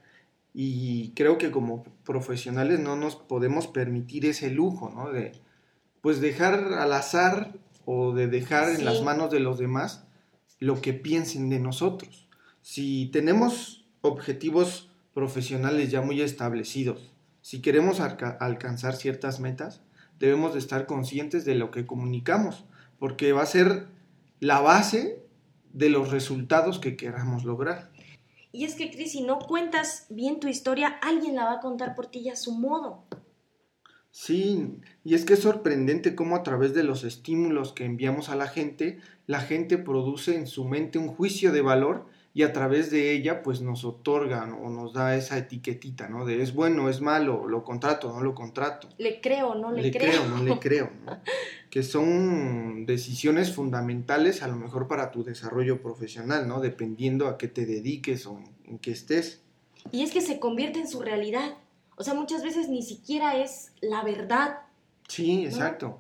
Y 0.53 1.13
creo 1.15 1.39
que 1.39 1.51
como 1.51 1.85
profesionales 2.05 2.81
no 2.81 2.97
nos 2.97 3.17
podemos 3.17 3.67
permitir 3.67 4.27
ese 4.27 4.51
lujo, 4.51 4.91
¿no? 4.91 5.11
De 5.11 5.33
pues 6.01 6.21
dejar 6.21 6.55
al 6.75 6.93
azar 6.93 7.55
o 7.85 8.13
de 8.13 8.29
dejar 8.29 8.71
en 8.71 8.85
las 8.85 9.03
manos 9.03 9.31
de 9.31 9.41
los 9.41 9.59
demás 9.59 10.05
lo 10.59 10.81
que 10.81 10.93
piensen 10.93 11.49
de 11.49 11.59
nosotros. 11.59 12.29
Si 12.63 13.07
tenemos 13.07 13.87
objetivos 14.01 14.91
profesionales 15.15 15.91
ya 15.91 16.01
muy 16.01 16.21
establecidos, 16.21 17.13
si 17.41 17.61
queremos 17.63 18.01
alcanzar 18.01 18.95
ciertas 18.95 19.41
metas, 19.41 19.81
debemos 20.19 20.53
de 20.53 20.59
estar 20.59 20.87
conscientes 20.87 21.45
de 21.45 21.55
lo 21.55 21.71
que 21.71 21.87
comunicamos, 21.87 22.65
porque 22.99 23.33
va 23.33 23.43
a 23.43 23.47
ser 23.47 23.87
la 24.41 24.61
base 24.61 25.23
de 25.73 25.91
los 25.91 26.11
resultados 26.11 26.79
que 26.79 26.97
queramos 26.97 27.45
lograr. 27.45 27.91
Y 28.53 28.65
es 28.65 28.75
que, 28.75 28.91
Cris, 28.91 29.13
si 29.13 29.23
no 29.23 29.39
cuentas 29.39 30.07
bien 30.09 30.41
tu 30.41 30.49
historia, 30.49 30.99
alguien 31.03 31.37
la 31.37 31.45
va 31.45 31.53
a 31.55 31.61
contar 31.61 31.95
por 31.95 32.07
ti 32.07 32.29
a 32.31 32.37
su 32.37 32.53
modo. 32.53 33.05
Sí, 34.11 34.81
y 35.05 35.15
es 35.15 35.25
que 35.25 35.35
es 35.35 35.41
sorprendente 35.41 36.15
cómo 36.15 36.35
a 36.35 36.43
través 36.43 36.75
de 36.75 36.83
los 36.83 37.05
estímulos 37.05 37.73
que 37.73 37.85
enviamos 37.85 38.31
a 38.31 38.37
la 38.37 38.49
gente, 38.49 38.99
la 39.27 39.41
gente 39.41 39.79
produce 39.79 40.35
en 40.35 40.47
su 40.47 40.65
mente 40.65 40.99
un 40.99 41.09
juicio 41.09 41.53
de 41.53 41.61
valor 41.61 42.07
y 42.39 42.45
a 42.45 42.53
través 42.53 42.93
de 42.93 43.11
ella 43.11 43.43
pues 43.43 43.63
nos 43.63 43.85
otorga 43.85 44.45
o 44.63 44.71
nos 44.71 44.93
da 44.93 45.17
esa 45.17 45.37
etiquetita, 45.37 46.09
¿no? 46.09 46.25
De 46.25 46.41
es 46.41 46.55
bueno, 46.55 46.89
es 46.89 47.01
malo, 47.01 47.49
lo 47.49 47.65
contrato, 47.65 48.13
no 48.13 48.21
lo 48.21 48.33
contrato. 48.33 48.89
Le 48.97 49.21
creo, 49.21 49.57
no 49.57 49.73
le, 49.73 49.83
le 49.83 49.91
creo. 49.91 50.25
no 50.29 50.45
le 50.45 50.57
creo, 50.61 50.89
que 51.69 51.83
son 51.83 52.87
decisiones 52.87 53.53
fundamentales 53.53 54.45
a 54.45 54.47
lo 54.47 54.55
mejor 54.55 54.87
para 54.87 55.11
tu 55.11 55.25
desarrollo 55.25 55.83
profesional, 55.83 56.47
¿no? 56.47 56.61
Dependiendo 56.61 57.27
a 57.27 57.39
qué 57.39 57.49
te 57.49 57.67
dediques 57.67 58.25
o 58.27 58.39
en 58.67 58.79
qué 58.79 58.93
estés. 58.93 59.43
Y 59.91 60.05
es 60.05 60.13
que 60.13 60.21
se 60.21 60.39
convierte 60.39 60.79
en 60.79 60.87
su 60.87 61.01
realidad. 61.01 61.57
O 61.97 62.05
sea, 62.05 62.15
muchas 62.15 62.45
veces 62.45 62.69
ni 62.69 62.83
siquiera 62.83 63.37
es 63.37 63.73
la 63.81 64.05
verdad. 64.05 64.61
Sí, 65.09 65.45
exacto. 65.45 65.99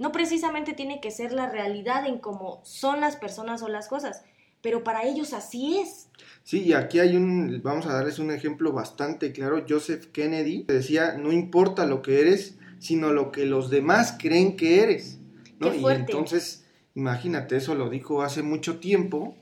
¿no? 0.00 0.10
precisamente 0.10 0.72
tiene 0.72 1.00
que 1.00 1.12
ser 1.12 1.32
la 1.32 1.48
realidad 1.48 2.04
en 2.04 2.18
cómo 2.18 2.60
son 2.64 3.00
las 3.00 3.14
personas 3.14 3.62
o 3.62 3.68
las 3.68 3.86
cosas, 3.86 4.24
pero 4.68 4.84
para 4.84 5.04
ellos 5.04 5.32
así 5.32 5.78
es. 5.78 6.10
Sí, 6.42 6.60
y 6.60 6.74
aquí 6.74 6.98
hay 6.98 7.16
un, 7.16 7.62
vamos 7.64 7.86
a 7.86 7.94
darles 7.94 8.18
un 8.18 8.30
ejemplo 8.30 8.70
bastante 8.70 9.32
claro. 9.32 9.64
Joseph 9.66 10.08
Kennedy 10.12 10.64
decía, 10.68 11.14
no 11.14 11.32
importa 11.32 11.86
lo 11.86 12.02
que 12.02 12.20
eres, 12.20 12.58
sino 12.78 13.14
lo 13.14 13.32
que 13.32 13.46
los 13.46 13.70
demás 13.70 14.16
creen 14.18 14.58
que 14.58 14.82
eres. 14.82 15.20
¿no? 15.58 15.74
Y 15.74 15.82
entonces, 15.86 16.66
imagínate, 16.94 17.56
eso 17.56 17.74
lo 17.76 17.88
dijo 17.88 18.20
hace 18.20 18.42
mucho 18.42 18.78
tiempo 18.78 19.38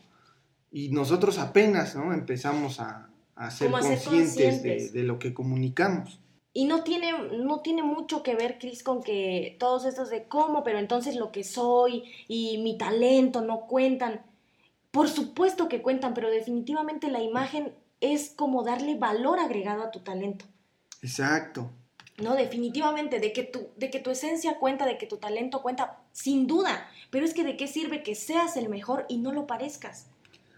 y 0.71 0.91
nosotros 0.91 1.39
apenas 1.39 1.97
¿no? 1.97 2.13
empezamos 2.13 2.79
a, 2.79 3.11
a 3.35 3.51
ser 3.51 3.73
conscientes, 3.73 4.93
De, 4.93 5.03
lo 5.03 5.19
que 5.19 5.35
comunicamos. 5.35 6.21
Y 6.53 6.67
no 6.67 6.85
tiene, 6.85 7.11
no 7.37 7.63
tiene 7.63 7.83
mucho 7.83 8.23
que 8.23 8.37
ver, 8.37 8.59
Cris, 8.61 8.85
con 8.85 9.03
que 9.03 9.57
todos 9.59 9.87
estos 9.87 10.09
de 10.09 10.29
cómo, 10.29 10.63
pero 10.63 10.79
entonces 10.79 11.17
lo 11.17 11.33
que 11.33 11.43
soy 11.43 12.05
y 12.29 12.59
mi 12.59 12.79
talento 12.79 13.41
no 13.41 13.67
cuentan. 13.67 14.21
Por 14.97 15.11
supuesto 15.11 15.69
que 15.69 15.83
cuentan, 15.83 16.15
pero 16.15 16.31
definitivamente 16.31 17.11
la 17.11 17.21
imagen 17.21 17.75
es 18.01 18.31
como 18.31 18.63
darle 18.63 18.97
valor 18.97 19.39
agregado 19.39 19.83
a 19.83 19.91
tu 19.91 20.01
talento. 20.01 20.47
Exacto. 21.03 21.71
No, 22.17 22.35
definitivamente, 22.35 23.21
de 23.21 23.35
que, 23.35 23.43
tu, 23.43 23.69
de 23.77 23.91
que 23.91 24.01
tu 24.01 24.09
esencia 24.09 24.59
cuenta, 24.59 24.87
de 24.87 24.97
que 24.97 25.07
tu 25.07 25.19
talento 25.19 25.61
cuenta, 25.61 25.99
sin 26.13 26.47
duda. 26.47 26.89
Pero 27.11 27.27
es 27.27 27.35
que 27.35 27.45
de 27.45 27.59
qué 27.59 27.67
sirve 27.67 28.03
que 28.03 28.15
seas 28.15 28.57
el 28.57 28.71
mejor 28.71 29.05
y 29.11 29.19
no 29.19 29.33
lo 29.33 29.47
parezcas. 29.47 30.07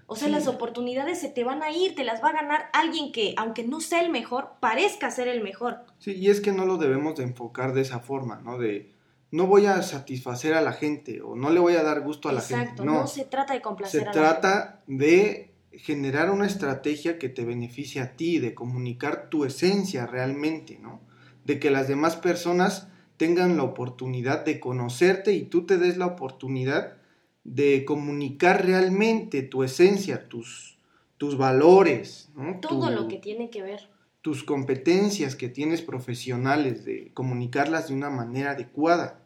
O 0.06 0.14
sea, 0.14 0.28
las 0.28 0.46
oportunidades 0.46 1.18
se 1.18 1.30
te 1.30 1.42
van 1.42 1.64
a 1.64 1.72
ir, 1.72 1.96
te 1.96 2.04
las 2.04 2.22
va 2.22 2.28
a 2.28 2.34
ganar 2.34 2.70
alguien 2.72 3.10
que, 3.10 3.34
aunque 3.38 3.64
no 3.64 3.80
sea 3.80 4.02
el 4.02 4.10
mejor, 4.10 4.52
parezca 4.60 5.10
ser 5.10 5.26
el 5.26 5.42
mejor. 5.42 5.84
Sí, 5.98 6.12
y 6.12 6.30
es 6.30 6.40
que 6.40 6.52
no 6.52 6.64
lo 6.64 6.76
debemos 6.76 7.16
de 7.16 7.24
enfocar 7.24 7.72
de 7.72 7.80
esa 7.80 7.98
forma, 7.98 8.40
¿no? 8.44 8.56
De 8.56 8.94
no 9.30 9.46
voy 9.46 9.66
a 9.66 9.82
satisfacer 9.82 10.54
a 10.54 10.62
la 10.62 10.72
gente 10.72 11.20
o 11.20 11.36
no 11.36 11.50
le 11.50 11.60
voy 11.60 11.74
a 11.74 11.82
dar 11.82 12.00
gusto 12.00 12.28
a 12.28 12.32
la 12.32 12.40
gente. 12.40 12.84
No, 12.84 13.00
no 13.00 13.06
se 13.06 13.24
trata 13.24 13.54
de 13.54 13.60
complacer 13.60 14.00
se 14.00 14.04
a 14.04 14.06
la 14.06 14.12
trata 14.12 14.82
de 14.86 15.54
generar 15.72 16.30
una 16.30 16.46
estrategia 16.46 17.18
que 17.18 17.28
te 17.28 17.44
beneficie 17.44 18.00
a 18.00 18.16
ti, 18.16 18.38
de 18.38 18.54
comunicar 18.54 19.28
tu 19.28 19.44
esencia 19.44 20.06
realmente, 20.06 20.78
¿no? 20.78 21.00
De 21.44 21.60
que 21.60 21.70
las 21.70 21.88
demás 21.88 22.16
personas 22.16 22.88
tengan 23.16 23.56
la 23.56 23.64
oportunidad 23.64 24.44
de 24.44 24.60
conocerte 24.60 25.32
y 25.34 25.42
tú 25.42 25.66
te 25.66 25.76
des 25.76 25.96
la 25.98 26.06
oportunidad 26.06 26.96
de 27.44 27.84
comunicar 27.84 28.64
realmente 28.64 29.42
tu 29.42 29.62
esencia, 29.62 30.28
tus, 30.28 30.78
tus 31.16 31.36
valores. 31.36 32.30
Todo 32.60 32.90
lo 32.90 33.08
que 33.08 33.18
tiene 33.18 33.50
que 33.50 33.62
ver. 33.62 33.88
Tus 34.22 34.44
competencias 34.44 35.36
que 35.36 35.48
tienes 35.48 35.82
profesionales, 35.82 36.84
de 36.84 37.12
comunicarlas 37.14 37.88
de 37.88 37.94
una 37.94 38.10
manera 38.10 38.52
adecuada. 38.52 39.20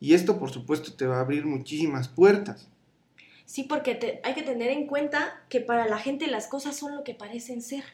Y 0.00 0.14
esto, 0.14 0.38
por 0.38 0.50
supuesto, 0.50 0.94
te 0.94 1.06
va 1.06 1.16
a 1.16 1.20
abrir 1.20 1.46
muchísimas 1.46 2.08
puertas. 2.08 2.68
Sí, 3.44 3.64
porque 3.64 4.20
hay 4.22 4.34
que 4.34 4.42
tener 4.42 4.70
en 4.70 4.86
cuenta 4.86 5.44
que 5.48 5.60
para 5.60 5.86
la 5.86 5.98
gente 5.98 6.26
las 6.26 6.46
cosas 6.46 6.76
son 6.76 6.96
lo 6.96 7.04
que 7.04 7.14
parecen 7.14 7.60
ser. 7.60 7.84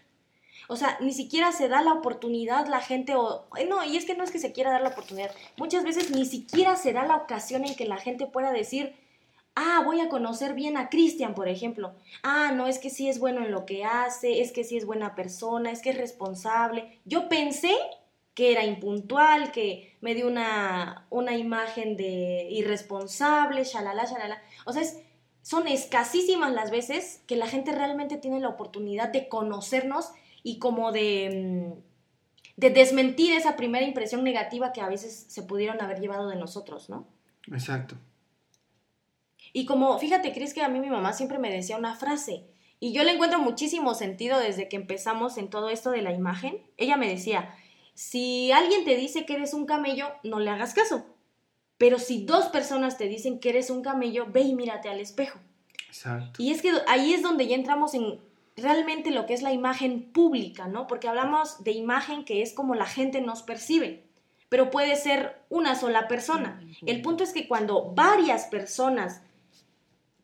O 0.69 0.77
sea, 0.77 0.99
ni 1.00 1.12
siquiera 1.12 1.50
se 1.50 1.69
da 1.69 1.83
la 1.83 1.95
oportunidad 1.95 2.69
la 2.69 2.81
gente 2.81 3.17
o... 3.17 3.49
No, 3.69 3.85
y 3.85 3.97
es 3.97 4.05
que 4.05 4.15
no 4.15 4.23
es 4.23 4.31
que 4.31 4.39
se 4.39 4.53
quiera 4.53 4.71
dar 4.71 4.83
la 4.83 4.91
oportunidad. 4.91 5.33
Muchas 5.57 5.83
veces 5.83 6.11
ni 6.12 6.25
siquiera 6.27 6.77
se 6.77 6.93
da 6.93 7.05
la 7.07 7.17
ocasión 7.17 7.65
en 7.65 7.75
que 7.75 7.87
la 7.87 7.97
gente 7.97 8.27
pueda 8.27 8.53
decir, 8.53 8.95
Ah, 9.62 9.83
voy 9.85 10.00
a 10.00 10.09
conocer 10.09 10.55
bien 10.55 10.79
a 10.79 10.88
Cristian, 10.88 11.35
por 11.35 11.47
ejemplo. 11.47 11.93
Ah, 12.23 12.50
no, 12.55 12.67
es 12.67 12.79
que 12.79 12.88
sí 12.88 13.11
es 13.11 13.19
bueno 13.19 13.45
en 13.45 13.50
lo 13.50 13.67
que 13.67 13.85
hace, 13.85 14.40
es 14.40 14.52
que 14.52 14.64
sí 14.64 14.79
es 14.79 14.87
buena 14.87 15.14
persona, 15.14 15.71
es 15.71 15.83
que 15.83 15.90
es 15.90 15.99
responsable. 15.99 16.99
Yo 17.05 17.29
pensé 17.29 17.76
que 18.33 18.52
era 18.52 18.64
impuntual, 18.64 19.52
que 19.52 19.99
me 20.00 20.14
dio 20.14 20.29
una, 20.29 21.07
una 21.11 21.37
imagen 21.37 21.99
de 21.99 22.49
irresponsable, 22.50 23.64
shalala, 23.64 24.07
shalala. 24.07 24.43
O 24.64 24.73
sea, 24.73 24.83
son 25.43 25.67
escasísimas 25.67 26.55
las 26.55 26.71
veces 26.71 27.23
que 27.26 27.37
la 27.37 27.47
gente 27.47 27.73
realmente 27.73 28.17
tiene 28.17 28.40
la 28.40 28.49
oportunidad 28.49 29.11
de 29.11 29.29
conocernos 29.29 30.11
y 30.43 30.59
como 30.59 30.90
de, 30.90 31.75
mm, 31.76 32.61
de 32.61 32.71
desmentir 32.71 33.37
esa 33.37 33.57
primera 33.57 33.85
impresión 33.85 34.25
negativa 34.25 34.73
que 34.73 34.81
a 34.81 34.88
veces 34.88 35.26
se 35.29 35.43
pudieron 35.43 35.83
haber 35.83 36.00
llevado 36.00 36.29
de 36.29 36.37
nosotros, 36.37 36.88
¿no? 36.88 37.07
Exacto. 37.52 37.97
Y 39.52 39.66
como, 39.66 39.99
fíjate, 39.99 40.33
Cris, 40.33 40.54
que 40.54 40.62
a 40.62 40.69
mí 40.69 40.80
mi 40.80 40.90
mamá 40.90 41.12
siempre 41.12 41.38
me 41.38 41.52
decía 41.52 41.76
una 41.76 41.95
frase, 41.95 42.47
y 42.83 42.92
yo 42.92 43.04
le 43.04 43.12
encuentro 43.12 43.38
muchísimo 43.38 43.95
sentido 43.95 44.38
desde 44.38 44.69
que 44.69 44.76
empezamos 44.76 45.37
en 45.37 45.50
todo 45.50 45.69
esto 45.69 45.90
de 45.90 46.00
la 46.00 46.12
imagen. 46.12 46.62
Ella 46.78 46.97
me 46.97 47.11
decía, 47.11 47.54
si 47.92 48.50
alguien 48.52 48.85
te 48.87 48.97
dice 48.97 49.26
que 49.26 49.35
eres 49.35 49.52
un 49.52 49.66
camello, 49.66 50.09
no 50.25 50.40
le 50.40 50.49
hagas 50.49 50.73
caso. 50.73 51.04
Pero 51.76 51.99
si 51.99 52.25
dos 52.25 52.47
personas 52.47 52.97
te 52.97 53.07
dicen 53.07 53.38
que 53.38 53.50
eres 53.50 53.69
un 53.69 53.83
camello, 53.83 54.26
ve 54.30 54.40
y 54.40 54.54
mírate 54.54 54.88
al 54.88 54.99
espejo. 54.99 55.38
Exacto. 55.88 56.42
Y 56.42 56.52
es 56.52 56.62
que 56.62 56.73
ahí 56.88 57.12
es 57.12 57.23
donde 57.23 57.47
ya 57.47 57.54
entramos 57.54 57.92
en 57.92 58.19
realmente 58.57 59.11
lo 59.11 59.26
que 59.26 59.35
es 59.35 59.42
la 59.42 59.52
imagen 59.52 60.11
pública, 60.12 60.66
¿no? 60.66 60.87
Porque 60.87 61.09
hablamos 61.09 61.62
de 61.62 61.73
imagen 61.73 62.25
que 62.25 62.40
es 62.40 62.54
como 62.54 62.75
la 62.75 62.87
gente 62.87 63.21
nos 63.21 63.42
percibe, 63.42 64.04
pero 64.49 64.71
puede 64.71 64.97
ser 64.97 65.42
una 65.50 65.75
sola 65.75 66.09
persona. 66.09 66.62
El 66.87 67.02
punto 67.02 67.25
es 67.25 67.33
que 67.33 67.47
cuando 67.47 67.92
varias 67.92 68.47
personas 68.47 69.23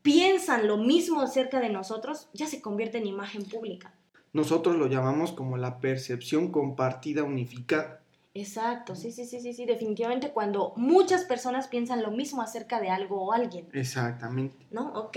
piensan 0.06 0.68
lo 0.68 0.76
mismo 0.76 1.20
acerca 1.20 1.58
de 1.58 1.68
nosotros, 1.68 2.28
ya 2.32 2.46
se 2.46 2.60
convierte 2.60 2.98
en 2.98 3.06
imagen 3.06 3.44
pública. 3.44 3.92
Nosotros 4.32 4.76
lo 4.76 4.86
llamamos 4.86 5.32
como 5.32 5.56
la 5.56 5.80
percepción 5.80 6.52
compartida 6.52 7.24
unificada. 7.24 8.02
Exacto, 8.32 8.94
sí, 8.94 9.10
sí, 9.10 9.24
sí, 9.24 9.40
sí, 9.40 9.52
sí, 9.52 9.66
definitivamente 9.66 10.30
cuando 10.30 10.74
muchas 10.76 11.24
personas 11.24 11.66
piensan 11.66 12.04
lo 12.04 12.12
mismo 12.12 12.40
acerca 12.40 12.80
de 12.80 12.88
algo 12.88 13.20
o 13.20 13.32
alguien. 13.32 13.66
Exactamente. 13.72 14.64
¿No? 14.70 14.92
Ok. 14.92 15.16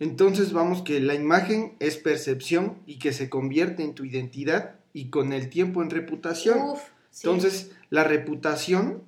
Entonces 0.00 0.54
vamos 0.54 0.80
que 0.80 1.00
la 1.00 1.14
imagen 1.14 1.76
es 1.78 1.98
percepción 1.98 2.78
y 2.86 2.98
que 2.98 3.12
se 3.12 3.28
convierte 3.28 3.84
en 3.84 3.94
tu 3.94 4.06
identidad 4.06 4.76
y 4.94 5.10
con 5.10 5.34
el 5.34 5.50
tiempo 5.50 5.82
en 5.82 5.90
reputación. 5.90 6.70
Uf, 6.70 6.80
Entonces 7.16 7.72
la 7.90 8.04
reputación 8.04 9.02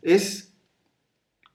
es 0.00 0.53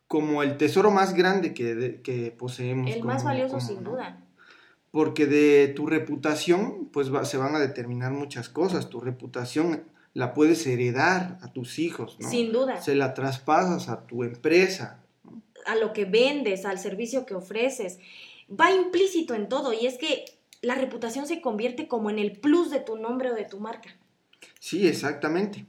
como 0.09 0.41
el 0.41 0.57
tesoro 0.57 0.89
más 0.89 1.13
grande 1.13 1.53
que, 1.53 2.01
que 2.03 2.31
poseemos. 2.31 2.91
El 2.91 3.03
más 3.03 3.23
valioso, 3.23 3.59
sin 3.61 3.83
duda. 3.83 4.19
Porque 4.89 5.27
de 5.27 5.67
tu 5.67 5.85
reputación, 5.85 6.89
pues 6.91 7.11
se 7.29 7.37
van 7.37 7.55
a 7.55 7.59
determinar 7.59 8.11
muchas 8.11 8.49
cosas. 8.49 8.89
Tu 8.89 8.99
reputación 8.99 9.83
la 10.15 10.33
puedes 10.33 10.65
heredar 10.65 11.37
a 11.43 11.53
tus 11.53 11.77
hijos, 11.77 12.17
¿no? 12.19 12.27
Sin 12.27 12.51
duda. 12.51 12.81
Se 12.81 12.95
la 12.95 13.13
traspasas 13.13 13.87
a 13.87 14.07
tu 14.07 14.23
empresa. 14.23 15.03
A 15.67 15.75
lo 15.75 15.93
que 15.93 16.05
vendes, 16.05 16.65
al 16.65 16.79
servicio 16.79 17.27
que 17.27 17.35
ofreces. 17.35 17.99
Va 18.49 18.71
implícito 18.71 19.35
en 19.35 19.47
todo 19.47 19.73
y 19.73 19.85
es 19.85 19.99
que 19.99 20.25
la 20.63 20.73
reputación 20.73 21.27
se 21.27 21.39
convierte 21.39 21.87
como 21.87 22.09
en 22.09 22.17
el 22.17 22.31
plus 22.31 22.71
de 22.71 22.79
tu 22.79 22.97
nombre 22.97 23.29
o 23.29 23.35
de 23.35 23.45
tu 23.45 23.59
marca. 23.59 23.95
Sí, 24.59 24.87
exactamente. 24.87 25.67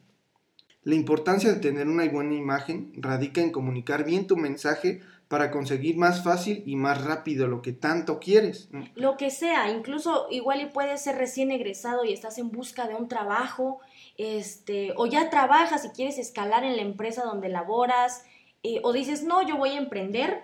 La 0.83 0.95
importancia 0.95 1.53
de 1.53 1.61
tener 1.61 1.87
una 1.89 2.09
buena 2.09 2.35
imagen 2.35 2.93
radica 2.97 3.41
en 3.41 3.51
comunicar 3.51 4.05
bien 4.05 4.27
tu 4.27 4.37
mensaje 4.37 5.01
para 5.29 5.53
conseguir 5.53 5.97
más 5.97 6.25
fácil 6.25 6.65
y 6.67 6.75
más 6.75 7.05
rápido 7.05 7.47
lo 7.47 7.63
que 7.63 7.73
tanto 7.73 8.19
quieres. 8.19 8.69
Lo 8.97 9.17
que 9.17 9.31
sea, 9.31 9.71
incluso 9.71 10.27
igual 10.29 10.61
y 10.61 10.67
puedes 10.67 11.03
ser 11.03 11.19
recién 11.19 11.53
egresado 11.53 12.05
y 12.05 12.13
estás 12.13 12.39
en 12.39 12.51
busca 12.51 12.89
de 12.89 12.95
un 12.95 13.07
trabajo, 13.07 13.79
este, 14.17 14.93
o 14.97 15.07
ya 15.07 15.31
trabajas 15.31 15.85
y 15.85 15.91
quieres 15.91 16.19
escalar 16.19 16.65
en 16.65 16.75
la 16.75 16.83
empresa 16.83 17.23
donde 17.23 17.49
laboras, 17.49 18.25
eh, 18.65 18.81
o 18.83 18.93
dices, 18.93 19.23
no, 19.23 19.47
yo 19.47 19.57
voy 19.57 19.71
a 19.71 19.79
emprender, 19.79 20.43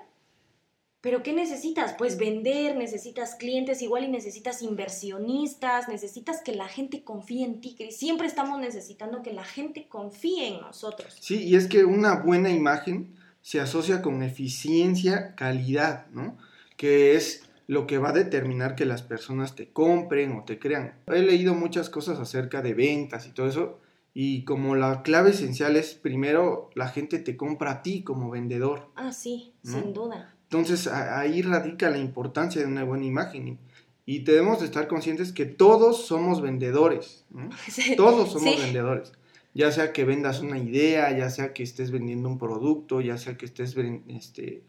pero 1.07 1.23
¿qué 1.23 1.33
necesitas? 1.33 1.95
Pues 1.97 2.19
vender, 2.19 2.75
necesitas 2.75 3.37
clientes, 3.37 3.81
igual 3.81 4.03
y 4.03 4.09
necesitas 4.09 4.61
inversionistas, 4.61 5.89
necesitas 5.89 6.43
que 6.43 6.53
la 6.53 6.67
gente 6.67 7.05
confíe 7.05 7.45
en 7.45 7.61
ti. 7.61 7.77
Siempre 7.93 8.27
estamos 8.27 8.59
necesitando 8.59 9.23
que 9.23 9.33
la 9.33 9.45
gente 9.45 9.87
confíe 9.87 10.49
en 10.49 10.63
nosotros. 10.63 11.17
Sí, 11.21 11.45
y 11.45 11.55
es 11.55 11.69
que 11.69 11.85
una 11.85 12.17
buena 12.17 12.51
imagen 12.51 13.15
se 13.41 13.61
asocia 13.61 14.03
con 14.03 14.21
eficiencia, 14.25 15.37
calidad, 15.37 16.09
¿no? 16.11 16.37
Que 16.77 17.15
es 17.15 17.45
lo 17.69 17.87
que 17.87 17.99
va 17.99 18.09
a 18.09 18.13
determinar 18.13 18.75
que 18.75 18.85
las 18.85 19.03
personas 19.03 19.55
te 19.55 19.69
compren 19.69 20.33
o 20.33 20.43
te 20.43 20.59
crean. 20.59 20.99
He 21.07 21.23
leído 21.23 21.55
muchas 21.55 21.89
cosas 21.89 22.19
acerca 22.19 22.63
de 22.63 22.75
ventas 22.75 23.29
y 23.29 23.31
todo 23.31 23.47
eso, 23.47 23.79
y 24.13 24.45
como 24.45 24.75
la 24.75 25.03
clave 25.03 25.31
esencial 25.31 25.77
es, 25.77 25.95
primero, 25.95 26.71
la 26.75 26.89
gente 26.89 27.21
te 27.21 27.37
compra 27.37 27.71
a 27.71 27.83
ti 27.83 28.03
como 28.03 28.31
vendedor. 28.31 28.89
Ah, 28.97 29.13
sí, 29.13 29.53
sin 29.63 29.93
duda. 29.93 30.36
Entonces 30.47 30.87
ahí 30.87 31.43
radica 31.43 31.91
la 31.91 31.99
importancia 31.99 32.61
de 32.61 32.67
una 32.67 32.85
buena 32.85 33.05
imagen. 33.05 33.59
Y 34.05 34.21
debemos 34.21 34.61
de 34.61 34.67
estar 34.67 34.87
conscientes 34.87 35.33
que 35.33 35.47
todos 35.47 36.07
somos 36.07 36.41
vendedores. 36.41 37.25
¿no? 37.31 37.51
Todos 37.97 38.33
somos 38.33 38.57
vendedores 38.61 39.13
ya 39.57 39.73
sea 39.73 39.91
que 39.95 40.05
vendas 40.05 40.41
una 40.41 40.59
idea, 40.59 41.17
ya 41.17 41.31
sea 41.31 41.55
que 41.55 41.63
estés 41.63 41.91
vendiendo 41.91 42.29
un 42.29 42.39
producto, 42.39 43.01
ya 43.01 43.17
sea 43.17 43.39
que 43.39 43.47
estés 43.47 43.75
este, 44.09 44.65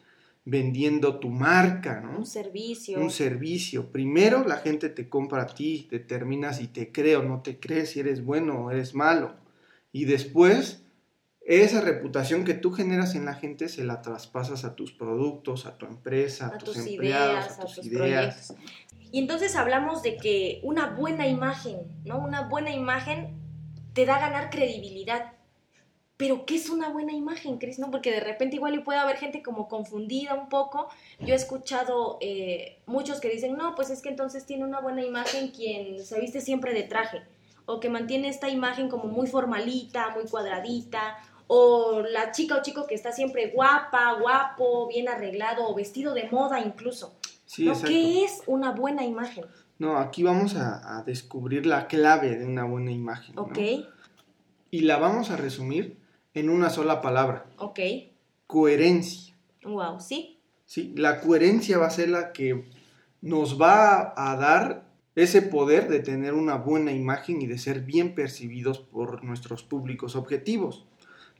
vendiendo 0.46 1.20
tu 1.20 1.28
marca, 1.28 2.00
¿no? 2.00 2.20
Un 2.20 2.26
servicio. 2.26 2.98
Un 2.98 3.12
servicio. 3.12 3.92
Primero 3.92 4.48
la 4.48 4.56
gente 4.56 4.88
te 4.88 5.10
compra 5.10 5.42
a 5.42 5.48
ti, 5.48 5.90
determina 5.92 6.54
si 6.54 6.68
te 6.70 6.94
cree 6.94 7.18
o 7.18 7.24
no 7.24 7.42
te 7.42 7.60
cree, 7.60 7.86
si 7.86 8.00
eres 8.00 8.24
bueno 8.24 8.64
o 8.64 8.72
eres 8.72 8.96
malo. 8.96 9.36
Y 9.92 10.06
después, 10.06 10.86
esa 11.48 11.80
reputación 11.80 12.44
que 12.44 12.54
tú 12.54 12.74
generas 12.74 13.16
en 13.16 13.24
la 13.24 13.34
gente 13.34 13.70
se 13.70 13.86
la 13.86 14.02
traspasas 14.02 14.66
a 14.66 14.76
tus 14.76 14.92
productos, 14.92 15.66
a 15.66 15.78
tu 15.78 15.86
empresa, 15.86 16.48
a, 16.48 16.58
tus, 16.58 16.76
empleados, 16.78 17.58
a 17.58 17.66
tus, 17.66 17.86
ideas. 17.86 18.54
Y 19.12 19.20
entonces 19.20 19.56
hablamos 19.56 20.04
de 20.04 20.18
que 20.18 20.60
una 20.64 20.88
buena 20.88 21.26
imagen, 21.26 21.78
¿no? 22.04 22.20
Una 22.20 22.50
buena 22.50 22.72
imagen 22.72 23.38
te 23.94 24.06
da 24.06 24.18
a 24.18 24.20
ganar 24.20 24.50
credibilidad. 24.50 25.34
Pero 26.18 26.46
¿qué 26.46 26.56
es 26.56 26.70
una 26.70 26.90
buena 26.90 27.14
imagen, 27.14 27.60
Cris? 27.60 27.80
¿No? 27.80 27.92
Porque 27.92 28.12
de 28.12 28.20
repente 28.20 28.56
igual 28.58 28.84
puede 28.84 29.00
haber 29.00 29.18
gente 29.18 29.42
como 29.42 29.70
confundida 29.70 30.34
un 30.34 30.50
poco. 30.50 30.90
Yo 31.20 31.34
he 31.34 31.38
escuchado 31.38 32.18
eh, 32.20 32.80
muchos 32.88 33.22
que 33.22 33.30
dicen, 33.30 33.56
no, 33.56 33.76
pues 33.76 33.90
es 33.90 34.02
que 34.02 34.10
entonces 34.10 34.46
tiene 34.46 34.66
una 34.66 34.82
buena 34.82 35.04
imagen 35.04 35.52
quien 35.52 36.04
se 36.04 36.20
viste 36.20 36.42
siempre 36.42 36.74
de 36.74 36.84
traje. 36.84 37.22
O 37.66 37.80
que 37.80 37.90
mantiene 37.90 38.30
esta 38.30 38.50
imagen 38.50 38.90
como 38.90 39.06
muy 39.06 39.28
formalita, 39.28 40.10
muy 40.10 40.26
cuadradita. 40.26 41.18
O 41.48 42.02
la 42.02 42.32
chica 42.32 42.58
o 42.58 42.62
chico 42.62 42.86
que 42.88 42.96
está 42.96 43.12
siempre 43.12 43.52
guapa, 43.52 44.14
guapo, 44.20 44.88
bien 44.88 45.08
arreglado 45.08 45.68
o 45.68 45.74
vestido 45.74 46.14
de 46.14 46.30
moda 46.30 46.60
incluso. 46.60 47.16
Sí, 47.46 47.72
¿Qué 47.86 48.26
es 48.26 48.44
una 48.46 48.72
buena 48.72 49.06
imagen? 49.06 49.46
No, 49.80 49.98
aquí 49.98 50.24
vamos 50.24 50.56
a, 50.56 51.04
descubrir 51.06 51.66
la 51.66 51.88
clave 51.88 52.36
de 52.36 52.46
una 52.46 52.66
buena 52.66 52.92
imagen. 52.92 53.38
Ok. 53.38 53.60
Y 54.72 54.82
la 54.82 54.98
vamos 54.98 55.30
a 55.30 55.38
resumir 55.38 55.98
en 56.34 56.50
una 56.50 56.70
sola 56.70 57.02
palabra. 57.02 57.46
Ok. 57.58 57.80
Coherencia. 58.48 59.36
Wow, 59.64 60.00
¿sí? 60.00 60.40
Sí, 60.66 60.94
la 60.98 61.22
coherencia 61.22 61.78
va 61.78 61.88
a 61.88 61.92
ser 61.92 62.10
la 62.10 62.34
que 62.34 62.66
nos 63.22 63.62
va 63.62 64.14
a 64.18 64.36
dar 64.36 64.88
ese 65.16 65.42
poder 65.42 65.88
de 65.88 66.00
tener 66.00 66.34
una 66.34 66.56
buena 66.56 66.92
imagen 66.92 67.42
y 67.42 67.48
de 67.48 67.58
ser 67.58 67.82
bien 67.82 68.14
percibidos 68.14 68.80
por 68.80 69.24
nuestros 69.24 69.64
públicos 69.64 70.16
objetivos, 70.16 70.86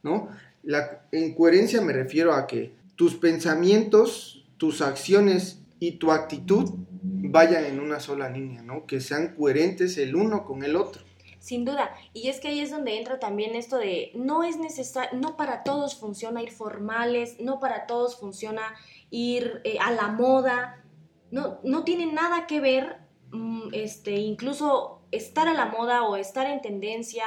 ¿no? 0.04 0.30
La, 0.64 1.04
en 1.12 1.34
coherencia 1.34 1.82
me 1.82 1.94
refiero 1.94 2.34
a 2.34 2.48
que 2.48 2.74
tus 2.96 3.16
pensamientos, 3.16 4.46
tus 4.58 4.82
acciones 4.82 5.60
y 5.80 5.94
tu 5.94 6.12
actitud 6.12 6.72
vayan 7.02 7.66
en 7.66 7.80
una 7.80 8.00
sola 8.00 8.30
línea, 8.30 8.62
¿no? 8.62 8.86
Que 8.86 9.00
sean 9.00 9.36
coherentes 9.36 9.98
el 9.98 10.16
uno 10.16 10.46
con 10.46 10.64
el 10.64 10.76
otro. 10.76 11.04
Sin 11.40 11.64
duda, 11.64 11.92
y 12.14 12.28
es 12.28 12.40
que 12.40 12.50
ahí 12.50 12.60
es 12.60 12.72
donde 12.72 12.98
entra 12.98 13.20
también 13.20 13.56
esto 13.56 13.78
de 13.78 14.12
no 14.16 14.44
es 14.44 14.58
necesario, 14.58 15.18
no 15.18 15.38
para 15.38 15.64
todos 15.64 15.96
funciona 15.96 16.42
ir 16.42 16.52
formales, 16.52 17.40
no 17.40 17.60
para 17.60 17.86
todos 17.86 18.20
funciona 18.20 18.74
ir 19.12 19.62
eh, 19.64 19.78
a 19.80 19.92
la 19.92 20.10
moda, 20.10 20.84
no, 21.32 21.60
no 21.64 21.84
tiene 21.84 22.12
nada 22.12 22.48
que 22.48 22.60
ver, 22.60 22.98
mm, 23.32 23.70
este, 23.72 24.16
incluso 24.16 25.02
estar 25.12 25.48
a 25.48 25.54
la 25.54 25.68
moda 25.68 26.04
o 26.04 26.18
estar 26.18 26.48
en 26.48 26.62
tendencia 26.62 27.26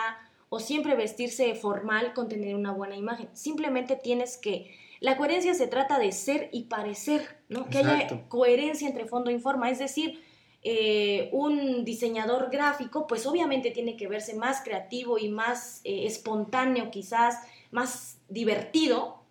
o 0.50 0.60
siempre 0.60 0.94
vestirse 0.94 1.54
formal 1.54 2.12
con 2.12 2.28
tener 2.28 2.54
una 2.54 2.72
buena 2.72 2.96
imagen. 2.96 3.30
Simplemente 3.32 3.96
tienes 3.96 4.36
que 4.36 4.76
la 5.00 5.16
coherencia 5.16 5.54
se 5.54 5.66
trata 5.66 5.98
de 5.98 6.12
ser 6.12 6.50
y 6.52 6.64
parecer, 6.64 7.38
¿no? 7.48 7.70
Que 7.70 7.78
haya 7.78 8.28
coherencia 8.28 8.86
entre 8.86 9.06
fondo 9.06 9.30
y 9.30 9.38
forma, 9.38 9.70
es 9.70 9.78
decir, 9.78 10.20
eh, 10.62 11.30
un 11.32 11.86
diseñador 11.86 12.50
gráfico, 12.50 13.06
pues 13.06 13.24
obviamente 13.26 13.70
tiene 13.70 13.96
que 13.96 14.08
verse 14.08 14.34
más 14.34 14.60
creativo 14.62 15.16
y 15.16 15.30
más 15.30 15.80
eh, 15.84 16.04
espontáneo, 16.04 16.90
quizás 16.90 17.38
más 17.70 18.18
divertido 18.28 19.22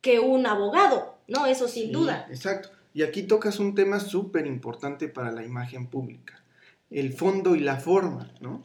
que 0.00 0.18
un 0.18 0.46
abogado, 0.46 1.18
¿no? 1.26 1.44
Eso 1.44 1.68
sin 1.68 1.92
duda. 1.92 2.26
Exacto. 2.30 2.70
Y 2.94 3.02
aquí 3.02 3.24
tocas 3.24 3.58
un 3.58 3.74
tema 3.74 4.00
súper 4.00 4.46
importante 4.46 5.08
para 5.08 5.30
la 5.30 5.44
imagen 5.44 5.88
pública, 5.88 6.42
el 6.90 7.12
fondo 7.12 7.54
y 7.54 7.60
la 7.60 7.76
forma, 7.76 8.32
¿no? 8.40 8.64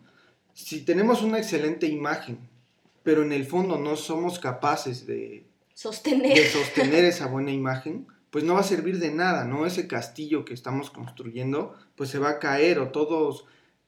Si 0.53 0.81
tenemos 0.81 1.21
una 1.21 1.37
excelente 1.39 1.87
imagen, 1.87 2.37
pero 3.03 3.23
en 3.23 3.33
el 3.33 3.45
fondo 3.45 3.77
no 3.77 3.95
somos 3.95 4.39
capaces 4.39 5.05
de 5.05 5.45
sostener. 5.73 6.35
de 6.35 6.45
sostener 6.47 7.05
esa 7.05 7.27
buena 7.27 7.51
imagen, 7.51 8.07
pues 8.29 8.43
no 8.43 8.55
va 8.55 8.61
a 8.61 8.63
servir 8.63 8.99
de 8.99 9.11
nada, 9.11 9.45
¿no? 9.45 9.65
Ese 9.65 9.87
castillo 9.87 10.45
que 10.45 10.53
estamos 10.53 10.89
construyendo, 10.89 11.75
pues 11.95 12.09
se 12.09 12.19
va 12.19 12.29
a 12.29 12.39
caer 12.39 12.79
o 12.79 12.89
todos 12.89 13.45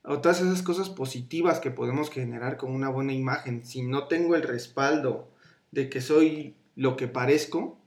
o 0.08 0.20
todas 0.20 0.40
esas 0.40 0.62
cosas 0.62 0.90
positivas 0.90 1.60
que 1.60 1.72
podemos 1.72 2.12
generar 2.12 2.58
con 2.58 2.72
una 2.72 2.90
buena 2.90 3.14
imagen, 3.14 3.66
si 3.66 3.82
no 3.82 4.08
tengo 4.08 4.36
el 4.36 4.44
respaldo 4.44 5.28
de 5.72 5.90
que 5.90 6.00
soy 6.00 6.56
lo 6.76 6.96
que 6.96 7.08
parezco, 7.08 7.80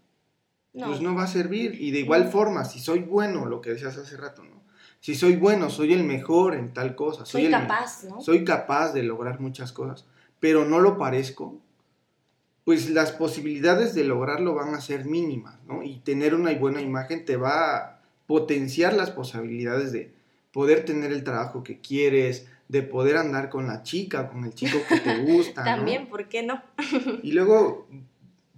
pues 0.72 1.00
no 1.00 1.14
va 1.14 1.24
a 1.24 1.28
servir. 1.28 1.80
Y 1.80 1.90
de 1.90 2.00
igual 2.00 2.28
forma, 2.28 2.64
si 2.64 2.80
soy 2.80 3.00
bueno, 3.00 3.46
lo 3.46 3.60
que 3.60 3.70
decías 3.70 3.96
hace 3.96 4.16
rato, 4.16 4.42
¿no? 4.42 4.57
Si 5.00 5.14
soy 5.14 5.36
bueno, 5.36 5.70
soy 5.70 5.92
el 5.92 6.04
mejor 6.04 6.54
en 6.54 6.72
tal 6.72 6.94
cosa. 6.94 7.24
Soy, 7.24 7.50
capaz, 7.50 8.04
¿no? 8.04 8.20
Soy 8.20 8.44
capaz 8.44 8.92
de 8.92 9.02
lograr 9.02 9.40
muchas 9.40 9.72
cosas, 9.72 10.04
pero 10.40 10.64
no 10.64 10.80
lo 10.80 10.98
parezco, 10.98 11.60
pues 12.64 12.90
las 12.90 13.12
posibilidades 13.12 13.94
de 13.94 14.04
lograrlo 14.04 14.54
van 14.54 14.74
a 14.74 14.80
ser 14.80 15.04
mínimas, 15.06 15.58
¿no? 15.66 15.82
Y 15.82 16.00
tener 16.00 16.34
una 16.34 16.52
buena 16.54 16.82
imagen 16.82 17.24
te 17.24 17.36
va 17.36 17.76
a 17.76 18.00
potenciar 18.26 18.92
las 18.92 19.10
posibilidades 19.10 19.92
de 19.92 20.12
poder 20.52 20.84
tener 20.84 21.12
el 21.12 21.24
trabajo 21.24 21.62
que 21.62 21.80
quieres, 21.80 22.46
de 22.68 22.82
poder 22.82 23.16
andar 23.16 23.48
con 23.48 23.66
la 23.66 23.82
chica, 23.82 24.28
con 24.28 24.44
el 24.44 24.54
chico 24.54 24.78
que 24.88 25.00
te 25.00 25.18
gusta. 25.24 25.64
También, 25.64 26.08
¿por 26.08 26.28
qué 26.28 26.42
no? 26.42 26.62
y 27.22 27.32
luego, 27.32 27.88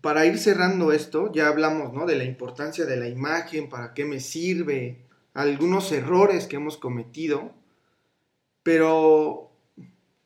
para 0.00 0.26
ir 0.26 0.38
cerrando 0.38 0.92
esto, 0.92 1.31
ya 1.33 1.46
hablamos, 1.46 1.92
¿no? 1.92 2.07
De 2.07 2.16
la 2.16 2.24
importancia 2.24 2.87
de 2.87 2.96
la 2.96 3.07
imagen, 3.07 3.68
para 3.68 3.94
qué 3.94 4.05
me 4.05 4.18
sirve, 4.18 4.98
algunos 5.35 5.93
errores 5.93 6.47
que 6.47 6.57
hemos 6.57 6.77
cometido, 6.77 7.53
pero 8.62 9.51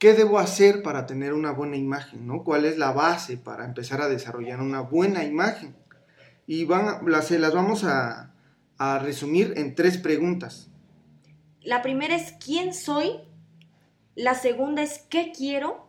¿Qué 0.05 0.12
debo 0.12 0.38
hacer 0.38 0.83
para 0.83 1.07
tener 1.07 1.33
una 1.33 1.53
buena 1.53 1.79
imagen? 1.79 2.27
¿no? 2.27 2.45
¿Cuál 2.45 2.67
es 2.67 2.77
la 2.77 2.93
base 2.93 3.38
para 3.38 3.64
empezar 3.64 4.03
a 4.03 4.09
desarrollar 4.11 4.61
una 4.61 4.83
buena 4.83 5.25
imagen? 5.25 5.75
Y 6.47 6.67
van, 6.67 7.11
las, 7.11 7.31
las 7.31 7.55
vamos 7.55 7.85
a, 7.85 8.35
a 8.77 8.99
resumir 8.99 9.55
en 9.57 9.75
tres 9.75 9.97
preguntas. 9.97 10.69
La 11.62 11.81
primera 11.81 12.14
es 12.14 12.33
¿quién 12.33 12.75
soy? 12.75 13.12
La 14.14 14.35
segunda 14.35 14.83
es 14.83 14.99
¿qué 15.09 15.33
quiero? 15.35 15.88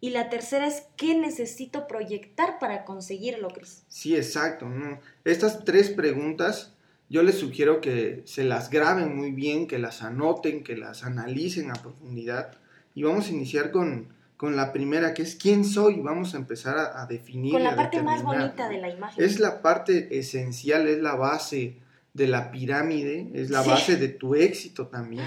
Y 0.00 0.08
la 0.08 0.30
tercera 0.30 0.66
es 0.66 0.84
¿qué 0.96 1.14
necesito 1.14 1.86
proyectar 1.86 2.58
para 2.60 2.86
conseguirlo, 2.86 3.48
Cris? 3.48 3.84
Sí, 3.88 4.16
exacto. 4.16 4.70
¿no? 4.70 5.00
Estas 5.24 5.66
tres 5.66 5.90
preguntas 5.90 6.74
yo 7.10 7.24
les 7.24 7.38
sugiero 7.38 7.80
que 7.80 8.22
se 8.24 8.44
las 8.44 8.70
graben 8.70 9.16
muy 9.16 9.32
bien, 9.32 9.66
que 9.66 9.80
las 9.80 10.02
anoten, 10.02 10.62
que 10.62 10.76
las 10.76 11.02
analicen 11.02 11.70
a 11.70 11.74
profundidad 11.74 12.56
y 12.94 13.02
vamos 13.02 13.26
a 13.26 13.30
iniciar 13.30 13.72
con, 13.72 14.08
la 14.40 14.72
primera, 14.72 15.12
que 15.12 15.22
es 15.22 15.34
quién 15.34 15.64
soy. 15.64 16.00
Vamos 16.00 16.34
a 16.34 16.38
empezar 16.38 16.78
a, 16.78 17.04
definir. 17.06 17.52
Con 17.52 17.64
la 17.64 17.74
parte 17.74 18.00
más 18.00 18.22
bonita 18.22 18.68
de 18.68 18.78
la 18.78 18.88
imagen. 18.88 19.22
Es 19.22 19.40
la 19.40 19.60
parte 19.60 20.18
esencial, 20.18 20.86
es 20.86 21.02
la 21.02 21.16
base 21.16 21.76
de 22.14 22.28
la 22.28 22.52
pirámide, 22.52 23.28
es 23.34 23.50
la 23.50 23.62
base 23.62 23.96
de 23.96 24.08
tu 24.08 24.36
éxito 24.36 24.86
también. 24.86 25.26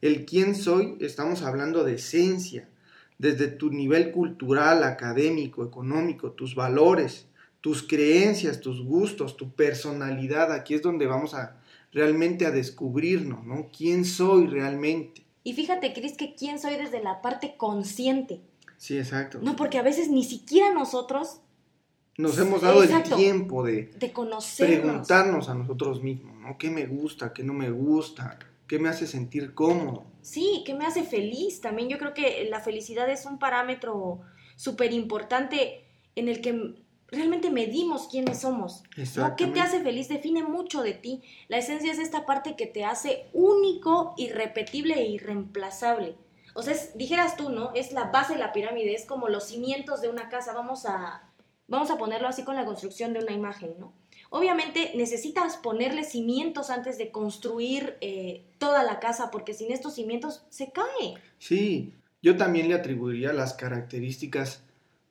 El 0.00 0.26
quién 0.26 0.56
soy, 0.56 0.96
estamos 1.00 1.42
hablando 1.42 1.84
de 1.84 1.94
esencia, 1.94 2.68
desde 3.18 3.46
tu 3.46 3.70
nivel 3.70 4.10
cultural, 4.10 4.82
académico, 4.82 5.64
económico, 5.64 6.32
tus 6.32 6.56
valores, 6.56 7.26
tus 7.60 7.82
creencias, 7.82 8.60
tus 8.60 8.84
gustos, 8.84 9.36
tu 9.36 9.52
personalidad. 9.52 10.52
Aquí 10.52 10.74
es 10.74 10.82
donde 10.82 11.06
vamos 11.06 11.34
a 11.34 11.56
realmente 11.92 12.46
a 12.46 12.50
descubrirnos, 12.50 13.44
¿no? 13.44 13.68
¿Quién 13.76 14.04
soy 14.04 14.46
realmente? 14.46 15.24
Y 15.42 15.54
fíjate, 15.54 15.92
Cris, 15.92 16.16
que 16.16 16.34
quién 16.34 16.58
soy 16.58 16.76
desde 16.76 17.02
la 17.02 17.22
parte 17.22 17.54
consciente. 17.56 18.40
Sí, 18.76 18.98
exacto. 18.98 19.38
No, 19.42 19.56
porque 19.56 19.78
a 19.78 19.82
veces 19.82 20.08
ni 20.08 20.24
siquiera 20.24 20.72
nosotros 20.72 21.40
nos 22.16 22.38
hemos 22.38 22.60
dado 22.60 22.82
el 22.82 23.02
tiempo 23.02 23.64
de, 23.64 23.86
de 23.98 24.12
preguntarnos 24.58 25.48
a 25.48 25.54
nosotros 25.54 26.02
mismos, 26.02 26.36
¿no? 26.36 26.58
¿Qué 26.58 26.70
me 26.70 26.86
gusta? 26.86 27.32
¿Qué 27.32 27.42
no 27.42 27.52
me 27.52 27.70
gusta? 27.70 28.38
¿Qué 28.66 28.78
me 28.78 28.88
hace 28.88 29.06
sentir 29.06 29.54
cómodo? 29.54 30.06
Sí, 30.22 30.62
¿qué 30.66 30.74
me 30.74 30.86
hace 30.86 31.02
feliz? 31.02 31.60
También 31.60 31.88
yo 31.88 31.98
creo 31.98 32.14
que 32.14 32.46
la 32.50 32.60
felicidad 32.60 33.10
es 33.10 33.24
un 33.24 33.38
parámetro 33.38 34.20
súper 34.56 34.92
importante 34.92 35.84
en 36.14 36.28
el 36.28 36.40
que 36.40 36.74
realmente 37.10 37.50
medimos 37.50 38.08
quiénes 38.08 38.40
somos. 38.40 38.82
¿no? 39.16 39.36
¿Qué 39.36 39.46
te 39.46 39.60
hace 39.60 39.80
feliz? 39.80 40.08
Define 40.08 40.42
mucho 40.42 40.82
de 40.82 40.94
ti. 40.94 41.22
La 41.48 41.58
esencia 41.58 41.92
es 41.92 41.98
esta 41.98 42.26
parte 42.26 42.56
que 42.56 42.66
te 42.66 42.84
hace 42.84 43.28
único, 43.32 44.14
irrepetible 44.16 44.94
e 44.94 45.08
irreemplazable. 45.08 46.16
O 46.54 46.62
sea, 46.62 46.74
dijeras 46.94 47.36
tú, 47.36 47.50
¿no? 47.50 47.72
Es 47.74 47.92
la 47.92 48.04
base 48.04 48.34
de 48.34 48.40
la 48.40 48.52
pirámide, 48.52 48.94
es 48.94 49.06
como 49.06 49.28
los 49.28 49.44
cimientos 49.44 50.00
de 50.00 50.08
una 50.08 50.28
casa. 50.28 50.52
Vamos 50.52 50.84
a, 50.86 51.22
vamos 51.68 51.90
a 51.90 51.98
ponerlo 51.98 52.28
así 52.28 52.44
con 52.44 52.56
la 52.56 52.64
construcción 52.64 53.12
de 53.12 53.20
una 53.20 53.32
imagen, 53.32 53.74
¿no? 53.78 53.92
Obviamente 54.30 54.92
necesitas 54.94 55.56
ponerle 55.56 56.04
cimientos 56.04 56.70
antes 56.70 56.98
de 56.98 57.10
construir 57.10 57.96
eh, 58.00 58.44
toda 58.58 58.84
la 58.84 59.00
casa, 59.00 59.30
porque 59.32 59.54
sin 59.54 59.72
estos 59.72 59.94
cimientos 59.94 60.44
se 60.50 60.70
cae. 60.70 61.14
Sí, 61.38 61.94
yo 62.22 62.36
también 62.36 62.68
le 62.68 62.74
atribuiría 62.74 63.32
las 63.32 63.54
características 63.54 64.62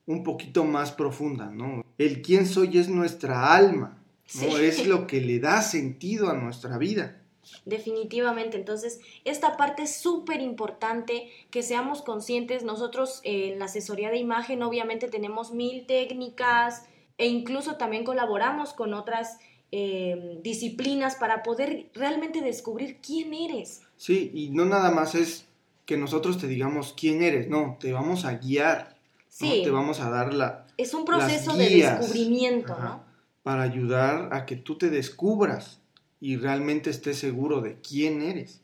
un 0.10 0.24
poquito 0.24 0.64
más 0.64 0.92
profundas, 0.92 1.52
¿no? 1.54 1.86
El 2.00 2.24
quién 2.24 2.48
soy 2.48 2.80
es 2.80 2.90
nuestra 2.90 3.54
alma, 3.56 4.02
¿no? 4.34 4.58
Es 4.58 4.88
lo 4.88 5.06
que 5.06 5.22
le 5.22 5.40
da 5.40 5.62
sentido 5.62 6.32
a 6.32 6.34
nuestra 6.34 6.80
vida. 6.80 7.22
Definitivamente, 7.66 8.58
entonces 8.58 9.02
esta 9.24 9.56
parte 9.56 9.84
es 9.84 9.96
súper 9.96 10.42
importante 10.42 11.30
que 11.52 11.62
seamos 11.62 12.02
conscientes. 12.02 12.64
Nosotros 12.64 13.22
eh, 13.24 13.52
en 13.54 13.60
la 13.60 13.66
asesoría 13.66 14.10
de 14.10 14.18
imagen 14.18 14.64
obviamente 14.64 15.10
tenemos 15.10 15.52
mil 15.52 15.86
técnicas 15.86 16.86
e 17.20 17.28
incluso 17.28 17.76
también 17.76 18.04
colaboramos 18.04 18.74
con 18.74 18.96
otras 18.96 19.38
eh, 19.72 20.40
disciplinas 20.42 21.18
para 21.18 21.44
poder 21.44 21.92
realmente 21.94 22.42
descubrir 22.42 22.98
quién 23.06 23.36
eres. 23.36 23.84
Sí, 23.96 24.32
y 24.34 24.50
no 24.50 24.66
nada 24.66 24.90
más 24.90 25.14
es 25.14 25.46
que 25.86 25.98
nosotros 25.98 26.40
te 26.40 26.48
digamos 26.48 26.96
quién 26.98 27.22
eres, 27.22 27.48
no, 27.48 27.78
te 27.80 27.94
vamos 27.94 28.26
a 28.26 28.34
guiar. 28.34 28.99
Sí. 29.30 29.62
Te 29.64 29.70
vamos 29.70 30.02
a 30.02 30.10
dar 30.10 30.34
la... 30.34 30.66
Es 30.76 30.94
un 30.94 31.06
proceso 31.06 31.56
de 31.56 31.70
descubrimiento, 31.70 32.78
¿no? 32.78 33.04
Para 33.44 33.62
ayudar 33.62 34.34
a 34.34 34.46
que 34.46 34.58
tú 34.58 34.78
te 34.78 34.90
descubras 34.90 35.80
y 36.20 36.36
realmente 36.36 36.90
estés 36.90 37.20
seguro 37.20 37.62
de 37.62 37.80
quién 37.80 38.22
eres. 38.22 38.62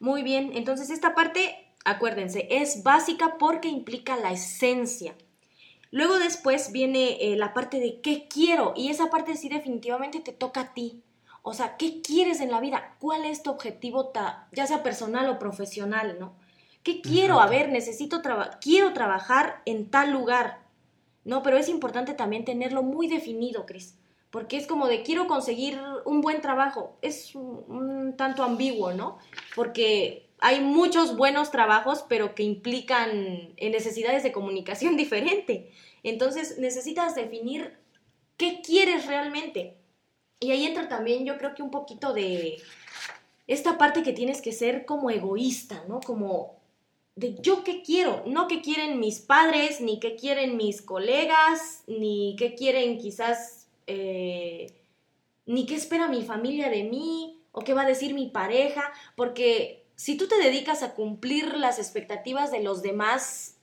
Muy 0.00 0.22
bien, 0.22 0.50
entonces 0.54 0.90
esta 0.90 1.14
parte, 1.14 1.56
acuérdense, 1.84 2.46
es 2.50 2.82
básica 2.82 3.36
porque 3.38 3.68
implica 3.68 4.16
la 4.16 4.32
esencia. 4.32 5.14
Luego 5.90 6.18
después 6.18 6.72
viene 6.72 7.16
eh, 7.20 7.36
la 7.36 7.54
parte 7.54 7.80
de 7.80 8.00
qué 8.00 8.28
quiero 8.28 8.74
y 8.76 8.90
esa 8.90 9.08
parte 9.08 9.36
sí 9.36 9.48
definitivamente 9.48 10.20
te 10.20 10.32
toca 10.32 10.60
a 10.60 10.74
ti. 10.74 11.02
O 11.42 11.54
sea, 11.54 11.76
¿qué 11.78 12.02
quieres 12.02 12.40
en 12.40 12.50
la 12.50 12.60
vida? 12.60 12.96
¿Cuál 12.98 13.24
es 13.24 13.42
tu 13.42 13.50
objetivo, 13.50 14.12
ya 14.52 14.66
sea 14.66 14.82
personal 14.82 15.30
o 15.30 15.38
profesional, 15.38 16.16
no? 16.20 16.34
¿Qué 16.82 17.00
quiero? 17.00 17.40
A 17.40 17.46
ver, 17.46 17.70
necesito 17.70 18.22
trabajar, 18.22 18.58
quiero 18.60 18.92
trabajar 18.92 19.62
en 19.66 19.90
tal 19.90 20.12
lugar. 20.12 20.60
No, 21.24 21.42
pero 21.42 21.58
es 21.58 21.68
importante 21.68 22.14
también 22.14 22.44
tenerlo 22.44 22.82
muy 22.82 23.08
definido, 23.08 23.66
Cris 23.66 23.98
porque 24.30 24.56
es 24.56 24.66
como 24.66 24.88
de 24.88 25.02
quiero 25.02 25.26
conseguir 25.26 25.80
un 26.04 26.20
buen 26.20 26.40
trabajo. 26.40 26.96
Es 27.02 27.34
un, 27.34 28.14
tanto 28.16 28.42
ambiguo, 28.42 28.92
¿no? 28.92 29.18
Porque 29.54 30.28
hay 30.40 30.60
muchos 30.60 31.16
buenos 31.16 31.50
trabajos, 31.50 32.04
pero 32.08 32.34
que 32.34 32.42
implican 32.42 33.54
necesidades 33.56 34.22
de 34.22 34.32
comunicación 34.32 34.96
diferente. 34.96 35.70
Entonces 36.02 36.58
necesitas 36.58 37.14
definir 37.14 37.78
qué 38.36 38.60
quieres 38.62 39.06
realmente. 39.06 39.76
Y 40.40 40.52
ahí 40.52 40.66
entra 40.66 40.88
también 40.88 41.24
yo 41.24 41.36
creo 41.38 41.54
que 41.54 41.62
un 41.62 41.70
poquito 41.70 42.12
de 42.12 42.62
esta 43.46 43.78
parte 43.78 44.02
que 44.02 44.12
tienes 44.12 44.42
que 44.42 44.52
ser 44.52 44.84
como 44.84 45.10
egoísta, 45.10 45.84
¿no? 45.88 46.00
Como 46.00 46.57
de 47.18 47.34
yo 47.40 47.64
qué 47.64 47.82
quiero, 47.82 48.22
no 48.26 48.46
qué 48.46 48.62
quieren 48.62 49.00
mis 49.00 49.18
padres, 49.18 49.80
ni 49.80 49.98
qué 49.98 50.14
quieren 50.14 50.56
mis 50.56 50.80
colegas, 50.82 51.82
ni 51.88 52.36
qué 52.38 52.54
quieren 52.54 52.98
quizás 52.98 53.66
eh, 53.88 54.72
ni 55.44 55.66
qué 55.66 55.74
espera 55.74 56.06
mi 56.06 56.22
familia 56.22 56.70
de 56.70 56.84
mí 56.84 57.42
o 57.50 57.62
qué 57.62 57.74
va 57.74 57.82
a 57.82 57.86
decir 57.86 58.14
mi 58.14 58.28
pareja, 58.28 58.92
porque 59.16 59.84
si 59.96 60.16
tú 60.16 60.28
te 60.28 60.38
dedicas 60.38 60.84
a 60.84 60.94
cumplir 60.94 61.56
las 61.56 61.80
expectativas 61.80 62.52
de 62.52 62.62
los 62.62 62.82
demás 62.82 63.57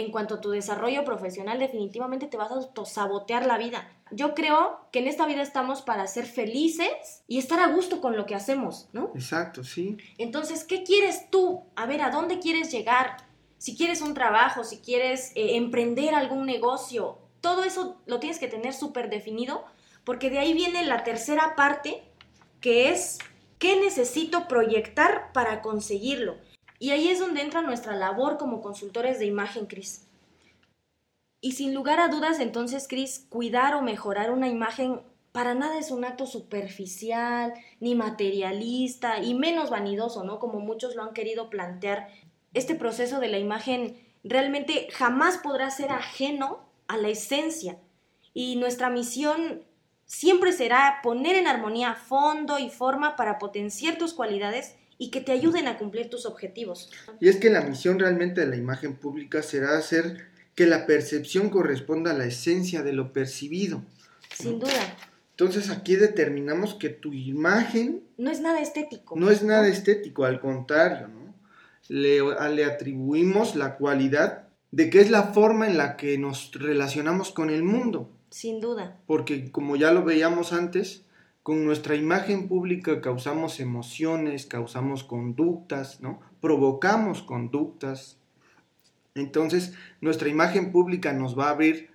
en 0.00 0.10
cuanto 0.10 0.34
a 0.34 0.40
tu 0.40 0.50
desarrollo 0.50 1.04
profesional, 1.04 1.58
definitivamente 1.58 2.26
te 2.26 2.36
vas 2.36 2.50
a 2.50 2.54
autosabotear 2.54 3.46
la 3.46 3.58
vida. 3.58 3.90
Yo 4.10 4.34
creo 4.34 4.80
que 4.92 5.00
en 5.00 5.08
esta 5.08 5.26
vida 5.26 5.42
estamos 5.42 5.82
para 5.82 6.06
ser 6.06 6.26
felices 6.26 7.24
y 7.26 7.38
estar 7.38 7.60
a 7.60 7.68
gusto 7.68 8.00
con 8.00 8.16
lo 8.16 8.26
que 8.26 8.34
hacemos, 8.34 8.88
¿no? 8.92 9.10
Exacto, 9.14 9.64
sí. 9.64 9.96
Entonces, 10.18 10.64
¿qué 10.64 10.84
quieres 10.84 11.30
tú? 11.30 11.64
A 11.74 11.86
ver, 11.86 12.02
¿a 12.02 12.10
dónde 12.10 12.38
quieres 12.38 12.70
llegar? 12.70 13.16
Si 13.58 13.76
quieres 13.76 14.02
un 14.02 14.14
trabajo, 14.14 14.64
si 14.64 14.78
quieres 14.78 15.32
eh, 15.34 15.56
emprender 15.56 16.14
algún 16.14 16.46
negocio, 16.46 17.18
todo 17.40 17.64
eso 17.64 18.00
lo 18.06 18.20
tienes 18.20 18.38
que 18.38 18.48
tener 18.48 18.74
súper 18.74 19.08
definido, 19.08 19.64
porque 20.04 20.30
de 20.30 20.38
ahí 20.38 20.52
viene 20.52 20.84
la 20.84 21.04
tercera 21.04 21.54
parte, 21.56 22.04
que 22.60 22.90
es 22.90 23.18
qué 23.58 23.80
necesito 23.80 24.46
proyectar 24.46 25.32
para 25.32 25.62
conseguirlo. 25.62 26.36
Y 26.78 26.90
ahí 26.90 27.08
es 27.08 27.18
donde 27.18 27.42
entra 27.42 27.62
nuestra 27.62 27.96
labor 27.96 28.38
como 28.38 28.60
consultores 28.60 29.18
de 29.18 29.26
imagen, 29.26 29.66
Cris. 29.66 30.06
Y 31.40 31.52
sin 31.52 31.74
lugar 31.74 32.00
a 32.00 32.08
dudas, 32.08 32.40
entonces, 32.40 32.88
Cris, 32.88 33.26
cuidar 33.28 33.74
o 33.74 33.82
mejorar 33.82 34.30
una 34.30 34.48
imagen 34.48 35.00
para 35.32 35.54
nada 35.54 35.78
es 35.78 35.90
un 35.90 36.04
acto 36.04 36.26
superficial, 36.26 37.52
ni 37.78 37.94
materialista, 37.94 39.20
y 39.20 39.34
menos 39.34 39.68
vanidoso, 39.68 40.24
¿no? 40.24 40.38
Como 40.38 40.60
muchos 40.60 40.94
lo 40.94 41.02
han 41.02 41.12
querido 41.12 41.50
plantear. 41.50 42.08
Este 42.54 42.74
proceso 42.74 43.20
de 43.20 43.28
la 43.28 43.38
imagen 43.38 44.00
realmente 44.24 44.88
jamás 44.92 45.36
podrá 45.36 45.70
ser 45.70 45.92
ajeno 45.92 46.60
a 46.88 46.96
la 46.96 47.08
esencia. 47.08 47.78
Y 48.32 48.56
nuestra 48.56 48.88
misión 48.88 49.62
siempre 50.06 50.52
será 50.52 51.00
poner 51.02 51.36
en 51.36 51.48
armonía 51.48 51.94
fondo 51.94 52.58
y 52.58 52.70
forma 52.70 53.14
para 53.14 53.38
potenciar 53.38 53.98
tus 53.98 54.14
cualidades 54.14 54.74
y 54.98 55.10
que 55.10 55.20
te 55.20 55.32
ayuden 55.32 55.68
a 55.68 55.78
cumplir 55.78 56.08
tus 56.08 56.26
objetivos. 56.26 56.90
Y 57.20 57.28
es 57.28 57.36
que 57.36 57.50
la 57.50 57.62
misión 57.62 57.98
realmente 57.98 58.40
de 58.40 58.46
la 58.46 58.56
imagen 58.56 58.96
pública 58.96 59.42
será 59.42 59.76
hacer 59.76 60.28
que 60.54 60.66
la 60.66 60.86
percepción 60.86 61.50
corresponda 61.50 62.12
a 62.12 62.14
la 62.14 62.24
esencia 62.24 62.82
de 62.82 62.92
lo 62.92 63.12
percibido. 63.12 63.82
Sin 64.34 64.58
duda. 64.58 64.96
Entonces 65.30 65.68
aquí 65.68 65.96
determinamos 65.96 66.74
que 66.74 66.88
tu 66.88 67.12
imagen... 67.12 68.02
No 68.16 68.30
es 68.30 68.40
nada 68.40 68.60
estético. 68.60 69.16
No 69.16 69.30
es 69.30 69.42
nada 69.42 69.68
estético, 69.68 70.24
al 70.24 70.40
contrario, 70.40 71.08
¿no? 71.08 71.34
Le, 71.88 72.20
le 72.54 72.64
atribuimos 72.64 73.54
la 73.54 73.76
cualidad 73.76 74.48
de 74.70 74.88
qué 74.90 75.00
es 75.00 75.10
la 75.10 75.24
forma 75.24 75.66
en 75.66 75.76
la 75.76 75.96
que 75.96 76.16
nos 76.18 76.52
relacionamos 76.52 77.32
con 77.32 77.50
el 77.50 77.62
mundo. 77.62 78.10
Sin 78.30 78.60
duda. 78.60 78.98
Porque 79.06 79.50
como 79.52 79.76
ya 79.76 79.92
lo 79.92 80.04
veíamos 80.04 80.52
antes, 80.52 81.04
con 81.46 81.64
nuestra 81.64 81.94
imagen 81.94 82.48
pública 82.48 83.00
causamos 83.00 83.60
emociones, 83.60 84.46
causamos 84.46 85.04
conductas, 85.04 86.00
¿no? 86.00 86.18
Provocamos 86.40 87.22
conductas. 87.22 88.18
Entonces, 89.14 89.72
nuestra 90.00 90.28
imagen 90.28 90.72
pública 90.72 91.12
nos 91.12 91.38
va 91.38 91.46
a 91.46 91.50
abrir 91.50 91.90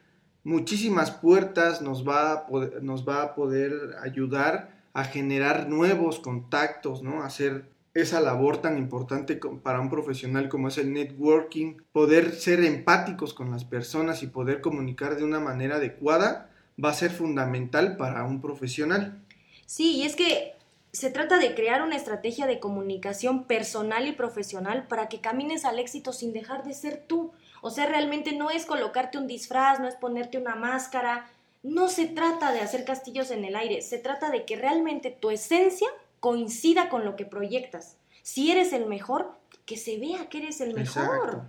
muchísimas 0.45 1.11
puertas, 1.11 1.81
nos 1.81 2.07
va 2.07 2.31
a 2.31 2.47
poder, 2.47 2.81
nos 2.81 3.05
va 3.05 3.23
a 3.23 3.35
poder 3.35 3.73
ayudar 4.01 4.85
a 4.93 5.03
generar 5.03 5.67
nuevos 5.67 6.21
contactos, 6.21 7.03
¿no? 7.03 7.21
A 7.21 7.25
hacer 7.25 7.65
esa 7.93 8.21
labor 8.21 8.59
tan 8.59 8.77
importante 8.77 9.37
para 9.61 9.81
un 9.81 9.89
profesional 9.89 10.47
como 10.47 10.69
es 10.69 10.77
el 10.77 10.93
networking, 10.93 11.73
poder 11.91 12.31
ser 12.31 12.63
empáticos 12.63 13.33
con 13.33 13.51
las 13.51 13.65
personas 13.65 14.23
y 14.23 14.27
poder 14.27 14.61
comunicar 14.61 15.17
de 15.17 15.25
una 15.25 15.41
manera 15.41 15.75
adecuada 15.75 16.49
va 16.81 16.91
a 16.91 16.93
ser 16.93 17.11
fundamental 17.11 17.97
para 17.97 18.23
un 18.23 18.39
profesional. 18.39 19.21
Sí, 19.71 19.95
y 19.95 20.03
es 20.03 20.17
que 20.17 20.53
se 20.91 21.11
trata 21.11 21.37
de 21.37 21.55
crear 21.55 21.81
una 21.81 21.95
estrategia 21.95 22.45
de 22.45 22.59
comunicación 22.59 23.45
personal 23.45 24.05
y 24.05 24.11
profesional 24.11 24.85
para 24.85 25.07
que 25.07 25.21
camines 25.21 25.63
al 25.63 25.79
éxito 25.79 26.11
sin 26.11 26.33
dejar 26.33 26.65
de 26.65 26.73
ser 26.73 27.05
tú. 27.07 27.31
O 27.61 27.69
sea, 27.69 27.85
realmente 27.85 28.33
no 28.33 28.49
es 28.49 28.65
colocarte 28.65 29.17
un 29.17 29.27
disfraz, 29.27 29.79
no 29.79 29.87
es 29.87 29.95
ponerte 29.95 30.37
una 30.37 30.55
máscara, 30.55 31.31
no 31.63 31.87
se 31.87 32.05
trata 32.05 32.51
de 32.51 32.59
hacer 32.59 32.83
castillos 32.83 33.31
en 33.31 33.45
el 33.45 33.55
aire, 33.55 33.81
se 33.81 33.97
trata 33.97 34.29
de 34.29 34.43
que 34.43 34.57
realmente 34.57 35.09
tu 35.09 35.29
esencia 35.29 35.87
coincida 36.19 36.89
con 36.89 37.05
lo 37.05 37.15
que 37.15 37.25
proyectas. 37.25 37.95
Si 38.23 38.51
eres 38.51 38.73
el 38.73 38.87
mejor, 38.87 39.37
que 39.65 39.77
se 39.77 39.97
vea 39.97 40.27
que 40.27 40.39
eres 40.39 40.59
el 40.59 40.73
mejor. 40.73 41.43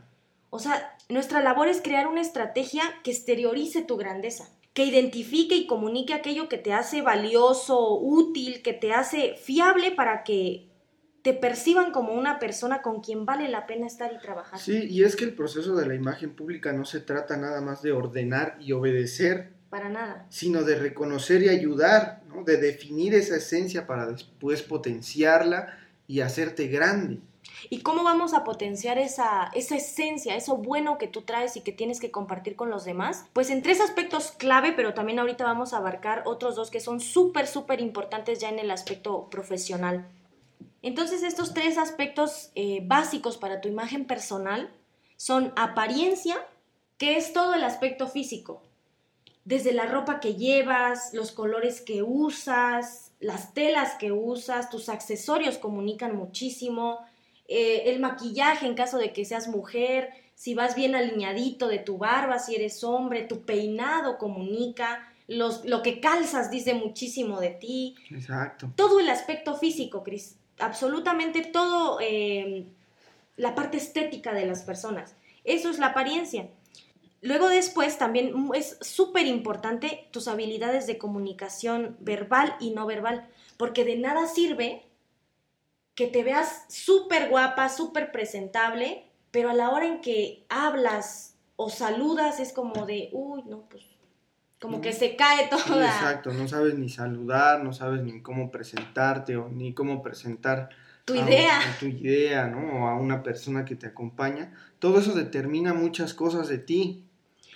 O 0.51 0.61
sea, 0.61 0.97
nuestra 1.09 1.41
labor 1.41 1.67
es 1.67 1.83
crear 1.83 2.07
una 2.07 2.21
estrategia 2.21 2.85
que 3.03 3.11
exteriorice 3.11 3.83
tu 3.83 3.97
grandeza. 3.97 4.49
Que 4.75 4.85
identifique 4.85 5.55
y 5.55 5.67
comunique 5.67 6.15
aquello 6.15 6.49
que 6.49 6.59
te 6.59 6.73
hace 6.73 7.03
valioso, 7.03 7.99
útil, 7.99 8.63
que 8.63 8.73
te 8.73 8.93
hace 8.93 9.35
fiable 9.37 9.91
para 9.91 10.25
que 10.25 10.69
te 11.23 11.35
perciban 11.35 11.93
como 11.93 12.15
una 12.15 12.39
persona 12.39 12.83
con 12.83 13.01
quien 13.01 13.25
vale 13.25 13.49
la 13.49 13.67
pena 13.67 13.87
estar 13.87 14.13
y 14.13 14.19
trabajar. 14.19 14.59
Sí, 14.59 14.89
y 14.89 15.05
es 15.05 15.15
que 15.15 15.25
el 15.25 15.35
proceso 15.35 15.77
de 15.77 15.87
la 15.87 15.95
imagen 15.95 16.35
pública 16.35 16.73
no 16.73 16.85
se 16.85 17.01
trata 17.01 17.37
nada 17.37 17.61
más 17.61 17.83
de 17.83 17.93
ordenar 17.93 18.57
y 18.61 18.73
obedecer. 18.73 19.53
Para 19.71 19.89
nada. 19.89 20.27
Sino 20.31 20.65
de 20.65 20.75
reconocer 20.75 21.43
y 21.43 21.49
ayudar, 21.49 22.23
¿no? 22.29 22.45
de 22.45 22.57
definir 22.57 23.15
esa 23.15 23.37
esencia 23.37 23.87
para 23.87 24.07
después 24.07 24.63
potenciarla 24.63 25.79
y 26.09 26.21
hacerte 26.21 26.67
grande. 26.67 27.21
¿Y 27.71 27.81
cómo 27.81 28.05
vamos 28.05 28.35
a 28.35 28.45
potenciar 28.45 28.99
esa, 28.99 29.51
esa 29.55 29.77
esencia, 29.77 30.37
eso 30.37 30.57
bueno 30.57 30.99
que 30.99 31.09
tú 31.09 31.23
traes 31.23 31.57
y 31.57 31.61
que 31.61 31.73
tienes 31.73 32.01
que 32.01 32.11
compartir 32.11 32.57
con 32.57 32.71
los 32.71 32.85
demás? 32.85 33.27
Pues 33.33 33.51
en 33.51 33.63
tres 33.63 33.81
aspectos 33.81 34.33
clave, 34.33 34.73
pero 34.73 34.95
también 34.95 35.19
ahorita 35.19 35.45
vamos 35.45 35.73
a 35.73 35.79
abarcar 35.79 36.23
otros 36.27 36.57
dos 36.57 36.71
que 36.71 36.81
son 36.81 37.01
súper, 37.01 37.47
súper 37.47 37.81
importantes 37.81 38.39
ya 38.41 38.49
en 38.49 38.59
el 38.59 38.71
aspecto 38.71 39.29
profesional. 39.31 40.09
Entonces 40.83 41.23
estos 41.23 41.55
tres 41.55 41.79
aspectos 41.79 42.51
eh, 42.55 42.81
básicos 42.85 43.37
para 43.37 43.61
tu 43.61 43.69
imagen 43.69 44.05
personal 44.05 44.73
son 45.17 45.53
apariencia, 45.57 46.37
que 46.99 47.17
es 47.17 47.33
todo 47.33 47.55
el 47.55 47.65
aspecto 47.65 48.09
físico, 48.09 48.63
desde 49.45 49.73
la 49.73 49.87
ropa 49.87 50.21
que 50.21 50.35
llevas, 50.35 51.13
los 51.15 51.33
colores 51.33 51.81
que 51.81 52.03
usas, 52.03 53.13
las 53.21 53.55
telas 53.55 53.95
que 53.95 54.13
usas, 54.13 54.71
tus 54.71 54.89
accesorios 54.89 55.59
comunican 55.59 56.17
muchísimo, 56.17 56.99
eh, 57.49 57.85
el 57.87 58.01
maquillaje 58.01 58.67
en 58.67 58.75
caso 58.75 58.99
de 58.99 59.13
que 59.13 59.25
seas 59.25 59.49
mujer, 59.49 60.11
si 60.35 60.55
vas 60.55 60.75
bien 60.75 60.95
alineadito 60.95 61.69
de 61.69 61.79
tu 61.79 61.99
barba, 61.99 62.39
si 62.39 62.55
eres 62.55 62.83
hombre, 62.85 63.23
tu 63.23 63.43
peinado 63.43 64.19
comunica, 64.19 65.09
los, 65.29 65.65
lo 65.65 65.83
que 65.83 66.01
calzas 66.01 66.51
dice 66.51 66.75
muchísimo 66.75 67.41
de 67.41 67.51
ti. 67.51 67.95
Exacto. 68.11 68.71
Todo 68.77 69.01
el 69.01 69.09
aspecto 69.09 69.57
físico, 69.57 70.03
Cris 70.03 70.37
absolutamente 70.63 71.43
todo, 71.43 71.99
eh, 72.01 72.67
la 73.37 73.55
parte 73.55 73.77
estética 73.77 74.33
de 74.33 74.47
las 74.47 74.63
personas. 74.63 75.15
Eso 75.45 75.71
es 75.71 75.79
la 75.79 75.89
apariencia. 75.89 76.49
Luego 77.21 77.49
después 77.49 77.99
también 77.99 78.33
es 78.55 78.79
súper 78.81 79.27
importante 79.27 80.09
tus 80.11 80.29
habilidades 80.29 80.87
de 80.87 80.99
comunicación 80.99 81.97
verbal 82.01 82.57
y 82.59 82.71
no 82.71 82.87
verbal, 82.87 83.29
porque 83.57 83.85
de 83.85 83.97
nada 83.97 84.27
sirve 84.27 84.85
que 86.03 86.09
te 86.09 86.25
veas 86.25 86.65
súper 86.69 87.29
guapa, 87.29 87.69
súper 87.69 88.11
presentable, 88.11 89.05
pero 89.31 89.51
a 89.51 89.55
la 89.55 89.71
hora 89.71 89.87
en 89.87 90.01
que 90.01 90.45
hablas 90.49 91.37
o 91.55 91.71
saludas 91.71 92.41
es 92.41 92.53
como 92.53 92.87
de, 92.87 93.09
uy, 93.13 93.45
no, 93.47 93.61
pues 93.71 93.85
como 94.61 94.81
que 94.81 94.93
se 94.93 95.15
cae 95.15 95.47
toda. 95.49 95.87
exacto, 95.87 96.33
no 96.33 96.49
sabes 96.49 96.75
ni 96.77 96.89
saludar, 96.89 97.63
no 97.63 97.73
sabes 97.73 98.03
ni 98.03 98.21
cómo 98.21 98.51
presentarte 98.51 99.37
o 99.37 99.49
ni 99.49 99.75
cómo 99.75 100.03
presentar 100.03 100.71
tu 101.05 101.15
idea. 101.15 101.61
tu 101.79 101.87
idea, 101.87 102.49
¿no? 102.49 102.83
O 102.83 102.89
a 102.89 102.97
una 102.97 103.23
persona 103.23 103.65
que 103.65 103.77
te 103.77 103.87
acompaña. 103.87 104.53
Todo 104.81 104.99
eso 104.99 105.15
determina 105.15 105.73
muchas 105.73 106.15
cosas 106.15 106.49
de 106.49 106.59
ti. 106.59 107.05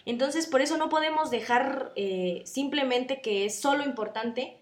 Entonces, 0.04 0.46
por 0.46 0.60
eso 0.60 0.76
no 0.76 0.88
podemos 0.88 1.32
dejar 1.32 1.92
eh, 1.96 2.42
simplemente 2.44 3.20
que 3.20 3.44
es 3.44 3.60
solo 3.60 3.82
importante 3.82 4.60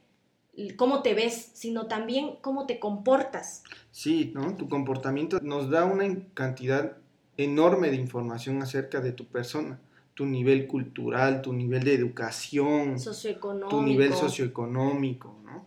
cómo 0.76 1.02
te 1.02 1.14
ves, 1.14 1.50
sino 1.54 1.86
también 1.86 2.36
cómo 2.40 2.66
te 2.66 2.78
comportas. 2.78 3.62
Sí, 3.90 4.32
¿no? 4.34 4.56
Tu 4.56 4.68
comportamiento 4.68 5.38
nos 5.42 5.70
da 5.70 5.84
una 5.84 6.04
cantidad 6.34 6.96
enorme 7.36 7.90
de 7.90 7.96
información 7.96 8.62
acerca 8.62 9.00
de 9.00 9.12
tu 9.12 9.24
persona 9.26 9.80
tu 10.14 10.26
nivel 10.26 10.66
cultural, 10.66 11.42
tu 11.42 11.52
nivel 11.52 11.82
de 11.84 11.94
educación, 11.94 12.98
socioeconómico. 12.98 13.68
tu 13.68 13.82
nivel 13.82 14.14
socioeconómico, 14.14 15.36
¿no? 15.44 15.64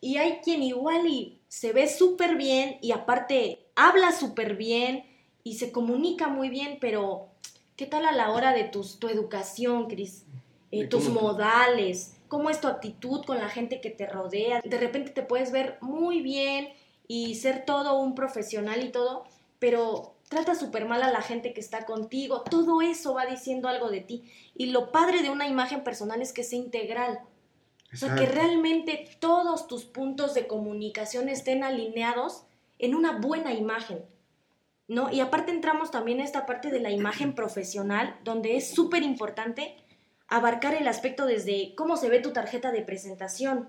Y 0.00 0.16
hay 0.16 0.40
quien 0.42 0.62
igual 0.62 1.06
y 1.06 1.40
se 1.48 1.72
ve 1.72 1.88
súper 1.88 2.36
bien 2.36 2.76
y 2.82 2.92
aparte 2.92 3.66
habla 3.76 4.12
súper 4.12 4.56
bien 4.56 5.04
y 5.44 5.54
se 5.54 5.72
comunica 5.72 6.28
muy 6.28 6.50
bien, 6.50 6.78
pero 6.80 7.28
¿qué 7.76 7.86
tal 7.86 8.04
a 8.04 8.12
la 8.12 8.30
hora 8.30 8.52
de 8.52 8.64
tus, 8.64 8.98
tu 8.98 9.08
educación, 9.08 9.86
Cris? 9.86 10.24
Eh, 10.72 10.88
tus 10.88 11.08
modales, 11.08 12.13
cómo 12.28 12.50
es 12.50 12.60
tu 12.60 12.68
actitud 12.68 13.24
con 13.24 13.38
la 13.38 13.48
gente 13.48 13.80
que 13.80 13.90
te 13.90 14.06
rodea. 14.06 14.60
De 14.64 14.78
repente 14.78 15.10
te 15.10 15.22
puedes 15.22 15.52
ver 15.52 15.78
muy 15.80 16.20
bien 16.20 16.68
y 17.06 17.34
ser 17.36 17.64
todo 17.64 17.98
un 17.98 18.14
profesional 18.14 18.82
y 18.82 18.90
todo, 18.90 19.24
pero 19.58 20.14
trata 20.28 20.54
súper 20.54 20.86
mal 20.86 21.02
a 21.02 21.10
la 21.10 21.22
gente 21.22 21.52
que 21.52 21.60
está 21.60 21.84
contigo, 21.84 22.42
todo 22.42 22.82
eso 22.82 23.14
va 23.14 23.26
diciendo 23.26 23.68
algo 23.68 23.90
de 23.90 24.00
ti. 24.00 24.24
Y 24.56 24.66
lo 24.66 24.90
padre 24.90 25.22
de 25.22 25.30
una 25.30 25.46
imagen 25.46 25.84
personal 25.84 26.22
es 26.22 26.32
que 26.32 26.44
sea 26.44 26.58
integral. 26.58 27.20
O 27.92 27.96
sea, 27.96 28.16
que 28.16 28.26
realmente 28.26 29.08
todos 29.20 29.68
tus 29.68 29.84
puntos 29.84 30.34
de 30.34 30.48
comunicación 30.48 31.28
estén 31.28 31.62
alineados 31.62 32.42
en 32.80 32.96
una 32.96 33.20
buena 33.20 33.52
imagen. 33.52 34.04
¿No? 34.88 35.10
Y 35.10 35.20
aparte 35.20 35.52
entramos 35.52 35.90
también 35.90 36.20
a 36.20 36.24
esta 36.24 36.44
parte 36.44 36.70
de 36.70 36.80
la 36.80 36.90
imagen 36.90 37.34
profesional, 37.34 38.18
donde 38.22 38.56
es 38.56 38.74
súper 38.74 39.02
importante 39.02 39.76
abarcar 40.28 40.74
el 40.74 40.88
aspecto 40.88 41.26
desde 41.26 41.74
cómo 41.76 41.96
se 41.96 42.08
ve 42.08 42.20
tu 42.20 42.32
tarjeta 42.32 42.72
de 42.72 42.82
presentación. 42.82 43.68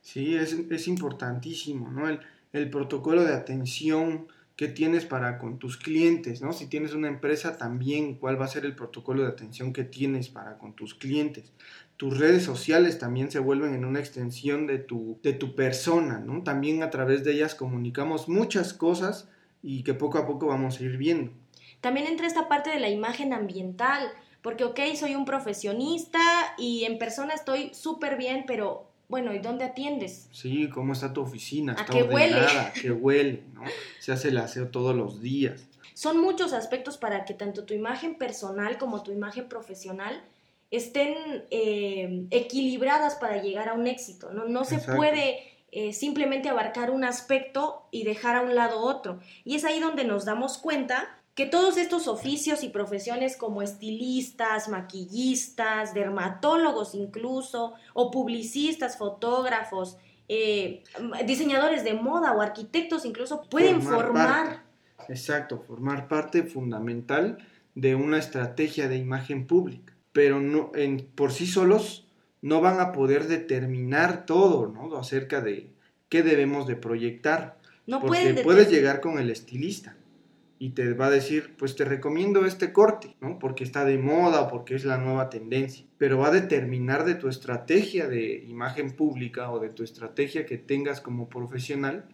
Sí, 0.00 0.36
es, 0.36 0.52
es 0.70 0.88
importantísimo, 0.88 1.90
¿no? 1.90 2.08
El, 2.08 2.20
el 2.52 2.70
protocolo 2.70 3.24
de 3.24 3.34
atención, 3.34 4.28
qué 4.56 4.68
tienes 4.68 5.04
para 5.04 5.38
con 5.38 5.58
tus 5.58 5.76
clientes, 5.76 6.42
¿no? 6.42 6.52
Si 6.52 6.66
tienes 6.66 6.92
una 6.92 7.08
empresa 7.08 7.56
también, 7.56 8.14
cuál 8.14 8.40
va 8.40 8.46
a 8.46 8.48
ser 8.48 8.64
el 8.64 8.74
protocolo 8.74 9.22
de 9.22 9.28
atención 9.28 9.72
que 9.72 9.84
tienes 9.84 10.28
para 10.28 10.58
con 10.58 10.74
tus 10.74 10.94
clientes. 10.94 11.52
Tus 11.96 12.18
redes 12.18 12.44
sociales 12.44 12.98
también 12.98 13.30
se 13.30 13.38
vuelven 13.38 13.74
en 13.74 13.84
una 13.84 14.00
extensión 14.00 14.66
de 14.66 14.78
tu, 14.78 15.18
de 15.22 15.32
tu 15.32 15.54
persona, 15.54 16.18
¿no? 16.18 16.42
También 16.42 16.82
a 16.82 16.90
través 16.90 17.24
de 17.24 17.32
ellas 17.32 17.54
comunicamos 17.54 18.28
muchas 18.28 18.72
cosas 18.72 19.28
y 19.62 19.82
que 19.82 19.94
poco 19.94 20.18
a 20.18 20.26
poco 20.26 20.46
vamos 20.46 20.80
a 20.80 20.84
ir 20.84 20.96
viendo. 20.96 21.32
También 21.80 22.06
entra 22.06 22.26
esta 22.26 22.48
parte 22.48 22.70
de 22.70 22.80
la 22.80 22.88
imagen 22.88 23.32
ambiental, 23.32 24.08
porque 24.42 24.64
ok, 24.64 24.80
soy 24.96 25.14
un 25.14 25.24
profesionista 25.24 26.20
y 26.58 26.84
en 26.84 26.98
persona 26.98 27.34
estoy 27.34 27.72
súper 27.74 28.16
bien, 28.16 28.44
pero 28.46 28.88
bueno, 29.08 29.34
¿y 29.34 29.38
dónde 29.38 29.64
atiendes? 29.64 30.28
Sí, 30.32 30.68
¿cómo 30.68 30.92
está 30.92 31.12
tu 31.12 31.22
oficina? 31.22 31.74
¿A 31.78 31.86
qué 31.86 32.02
huele? 32.02 32.46
que 32.80 32.90
huele, 32.92 33.42
¿no? 33.54 33.62
Se 34.00 34.12
hace 34.12 34.28
el 34.28 34.38
aseo 34.38 34.68
todos 34.68 34.94
los 34.94 35.20
días. 35.20 35.66
Son 35.94 36.20
muchos 36.20 36.52
aspectos 36.52 36.98
para 36.98 37.24
que 37.24 37.34
tanto 37.34 37.64
tu 37.64 37.74
imagen 37.74 38.16
personal 38.16 38.78
como 38.78 39.02
tu 39.02 39.10
imagen 39.10 39.48
profesional 39.48 40.22
estén 40.70 41.46
eh, 41.50 42.26
equilibradas 42.30 43.14
para 43.16 43.42
llegar 43.42 43.70
a 43.70 43.72
un 43.72 43.86
éxito, 43.86 44.30
¿no? 44.32 44.44
No 44.44 44.64
se 44.64 44.78
puede 44.78 45.40
eh, 45.72 45.92
simplemente 45.92 46.50
abarcar 46.50 46.90
un 46.90 47.04
aspecto 47.04 47.86
y 47.90 48.04
dejar 48.04 48.36
a 48.36 48.42
un 48.42 48.54
lado 48.54 48.80
otro. 48.80 49.20
Y 49.44 49.54
es 49.54 49.64
ahí 49.64 49.80
donde 49.80 50.04
nos 50.04 50.24
damos 50.24 50.58
cuenta 50.58 51.17
que 51.38 51.46
todos 51.46 51.76
estos 51.76 52.08
oficios 52.08 52.64
y 52.64 52.68
profesiones 52.68 53.36
como 53.36 53.62
estilistas, 53.62 54.68
maquillistas, 54.68 55.94
dermatólogos 55.94 56.96
incluso, 56.96 57.74
o 57.94 58.10
publicistas, 58.10 58.98
fotógrafos, 58.98 59.98
eh, 60.28 60.82
diseñadores 61.26 61.84
de 61.84 61.94
moda 61.94 62.32
o 62.32 62.40
arquitectos 62.40 63.04
incluso 63.04 63.42
pueden 63.48 63.80
formar. 63.82 64.64
exacto, 65.08 65.62
formar 65.64 66.08
parte 66.08 66.42
fundamental 66.42 67.38
de 67.76 67.94
una 67.94 68.18
estrategia 68.18 68.88
de 68.88 68.96
imagen 68.96 69.46
pública, 69.46 69.94
pero 70.10 70.40
no, 70.40 70.72
en, 70.74 71.06
por 71.14 71.30
sí 71.30 71.46
solos 71.46 72.08
no 72.42 72.60
van 72.60 72.80
a 72.80 72.90
poder 72.90 73.28
determinar 73.28 74.26
todo, 74.26 74.66
¿no? 74.66 74.96
Acerca 74.96 75.40
de 75.40 75.70
qué 76.08 76.24
debemos 76.24 76.66
de 76.66 76.74
proyectar. 76.74 77.58
No 77.86 78.00
porque 78.00 78.40
puedes 78.42 78.68
llegar 78.72 79.00
con 79.00 79.20
el 79.20 79.30
estilista 79.30 79.94
y 80.58 80.70
te 80.70 80.92
va 80.94 81.06
a 81.06 81.10
decir, 81.10 81.54
pues 81.56 81.76
te 81.76 81.84
recomiendo 81.84 82.44
este 82.44 82.72
corte, 82.72 83.14
¿no? 83.20 83.38
Porque 83.38 83.62
está 83.62 83.84
de 83.84 83.98
moda 83.98 84.42
o 84.42 84.48
porque 84.48 84.74
es 84.74 84.84
la 84.84 84.98
nueva 84.98 85.30
tendencia. 85.30 85.86
Pero 85.98 86.18
va 86.18 86.28
a 86.28 86.32
determinar 86.32 87.04
de 87.04 87.14
tu 87.14 87.28
estrategia 87.28 88.08
de 88.08 88.44
imagen 88.48 88.90
pública 88.90 89.52
o 89.52 89.60
de 89.60 89.70
tu 89.70 89.84
estrategia 89.84 90.46
que 90.46 90.58
tengas 90.58 91.00
como 91.00 91.28
profesional 91.28 92.08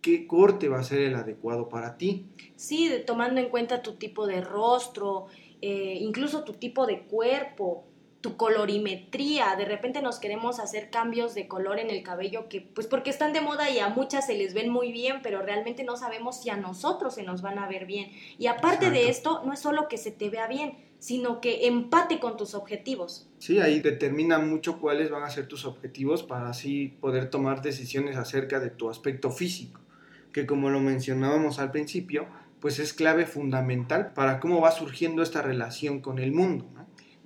qué 0.00 0.26
corte 0.26 0.68
va 0.68 0.78
a 0.78 0.84
ser 0.84 1.00
el 1.00 1.14
adecuado 1.14 1.68
para 1.68 1.96
ti. 1.96 2.26
Sí, 2.56 2.90
tomando 3.06 3.40
en 3.40 3.48
cuenta 3.48 3.82
tu 3.82 3.94
tipo 3.94 4.26
de 4.26 4.40
rostro, 4.40 5.26
eh, 5.60 5.98
incluso 6.00 6.44
tu 6.44 6.54
tipo 6.54 6.86
de 6.86 7.02
cuerpo, 7.02 7.84
tu 8.20 8.36
colorimetría, 8.36 9.54
de 9.56 9.64
repente 9.64 10.02
nos 10.02 10.18
queremos 10.18 10.58
hacer 10.58 10.90
cambios 10.90 11.34
de 11.34 11.46
color 11.46 11.78
en 11.78 11.90
el 11.90 12.02
cabello 12.02 12.48
que 12.48 12.60
pues 12.60 12.88
porque 12.88 13.10
están 13.10 13.32
de 13.32 13.40
moda 13.40 13.70
y 13.70 13.78
a 13.78 13.88
muchas 13.88 14.26
se 14.26 14.34
les 14.34 14.54
ven 14.54 14.70
muy 14.70 14.90
bien, 14.90 15.20
pero 15.22 15.40
realmente 15.40 15.84
no 15.84 15.96
sabemos 15.96 16.40
si 16.40 16.50
a 16.50 16.56
nosotros 16.56 17.14
se 17.14 17.22
nos 17.22 17.42
van 17.42 17.58
a 17.58 17.68
ver 17.68 17.86
bien. 17.86 18.10
Y 18.36 18.48
aparte 18.48 18.90
de 18.90 19.08
esto, 19.08 19.42
no 19.44 19.52
es 19.52 19.60
solo 19.60 19.88
que 19.88 19.98
se 19.98 20.10
te 20.10 20.30
vea 20.30 20.48
bien, 20.48 20.76
sino 20.98 21.40
que 21.40 21.68
empate 21.68 22.18
con 22.18 22.36
tus 22.36 22.54
objetivos. 22.54 23.28
Sí, 23.38 23.60
ahí 23.60 23.78
determina 23.78 24.40
mucho 24.40 24.80
cuáles 24.80 25.10
van 25.10 25.22
a 25.22 25.30
ser 25.30 25.46
tus 25.46 25.64
objetivos 25.64 26.24
para 26.24 26.48
así 26.48 26.96
poder 27.00 27.30
tomar 27.30 27.62
decisiones 27.62 28.16
acerca 28.16 28.58
de 28.58 28.70
tu 28.70 28.90
aspecto 28.90 29.30
físico, 29.30 29.80
que 30.32 30.44
como 30.44 30.70
lo 30.70 30.80
mencionábamos 30.80 31.60
al 31.60 31.70
principio, 31.70 32.26
pues 32.60 32.80
es 32.80 32.92
clave 32.92 33.26
fundamental 33.26 34.12
para 34.12 34.40
cómo 34.40 34.60
va 34.60 34.72
surgiendo 34.72 35.22
esta 35.22 35.40
relación 35.40 36.00
con 36.00 36.18
el 36.18 36.32
mundo. 36.32 36.66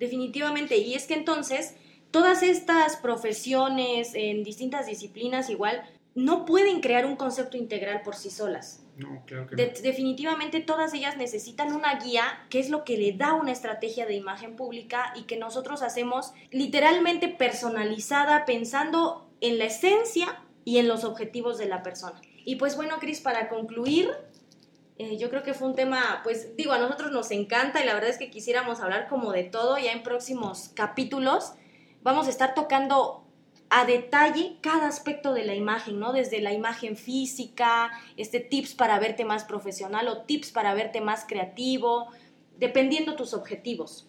Definitivamente. 0.02 0.76
Y 0.76 0.94
es 0.94 1.06
que 1.06 1.14
entonces 1.14 1.76
todas 2.10 2.42
estas 2.42 2.96
profesiones 2.96 4.10
en 4.14 4.42
distintas 4.42 4.86
disciplinas 4.86 5.48
igual 5.48 5.82
no 6.14 6.44
pueden 6.44 6.80
crear 6.80 7.06
un 7.06 7.16
concepto 7.16 7.56
integral 7.56 8.02
por 8.02 8.16
sí 8.16 8.28
solas. 8.28 8.80
No, 8.96 9.24
claro 9.24 9.46
que 9.46 9.56
definitivamente 9.56 10.60
todas 10.60 10.92
ellas 10.92 11.16
necesitan 11.16 11.72
una 11.72 11.98
guía, 11.98 12.44
que 12.50 12.60
es 12.60 12.68
lo 12.68 12.84
que 12.84 12.98
le 12.98 13.12
da 13.12 13.32
una 13.32 13.52
estrategia 13.52 14.04
de 14.04 14.14
imagen 14.14 14.54
pública 14.54 15.14
y 15.16 15.22
que 15.22 15.38
nosotros 15.38 15.80
hacemos 15.80 16.34
literalmente 16.50 17.28
personalizada, 17.28 18.44
pensando 18.44 19.30
en 19.40 19.58
la 19.58 19.64
esencia 19.64 20.42
y 20.66 20.76
en 20.76 20.88
los 20.88 21.04
objetivos 21.04 21.56
de 21.56 21.66
la 21.66 21.82
persona. 21.82 22.20
Y 22.44 22.56
pues 22.56 22.76
bueno, 22.76 22.98
Cris, 23.00 23.20
para 23.20 23.48
concluir, 23.48 24.10
eh, 25.02 25.18
yo 25.18 25.30
creo 25.30 25.42
que 25.42 25.54
fue 25.54 25.68
un 25.68 25.74
tema, 25.74 26.20
pues 26.22 26.56
digo, 26.56 26.72
a 26.72 26.78
nosotros 26.78 27.10
nos 27.10 27.30
encanta 27.30 27.82
y 27.82 27.86
la 27.86 27.94
verdad 27.94 28.10
es 28.10 28.18
que 28.18 28.30
quisiéramos 28.30 28.80
hablar 28.80 29.08
como 29.08 29.32
de 29.32 29.44
todo 29.44 29.76
ya 29.78 29.92
en 29.92 30.02
próximos 30.02 30.70
capítulos. 30.74 31.54
Vamos 32.02 32.28
a 32.28 32.30
estar 32.30 32.54
tocando 32.54 33.24
a 33.68 33.84
detalle 33.84 34.58
cada 34.60 34.86
aspecto 34.86 35.32
de 35.32 35.44
la 35.44 35.54
imagen, 35.54 35.98
¿no? 35.98 36.12
Desde 36.12 36.40
la 36.40 36.52
imagen 36.52 36.96
física, 36.96 37.90
este 38.16 38.38
tips 38.38 38.74
para 38.74 38.98
verte 38.98 39.24
más 39.24 39.44
profesional 39.44 40.08
o 40.08 40.22
tips 40.22 40.52
para 40.52 40.74
verte 40.74 41.00
más 41.00 41.24
creativo, 41.26 42.08
dependiendo 42.58 43.16
tus 43.16 43.34
objetivos, 43.34 44.06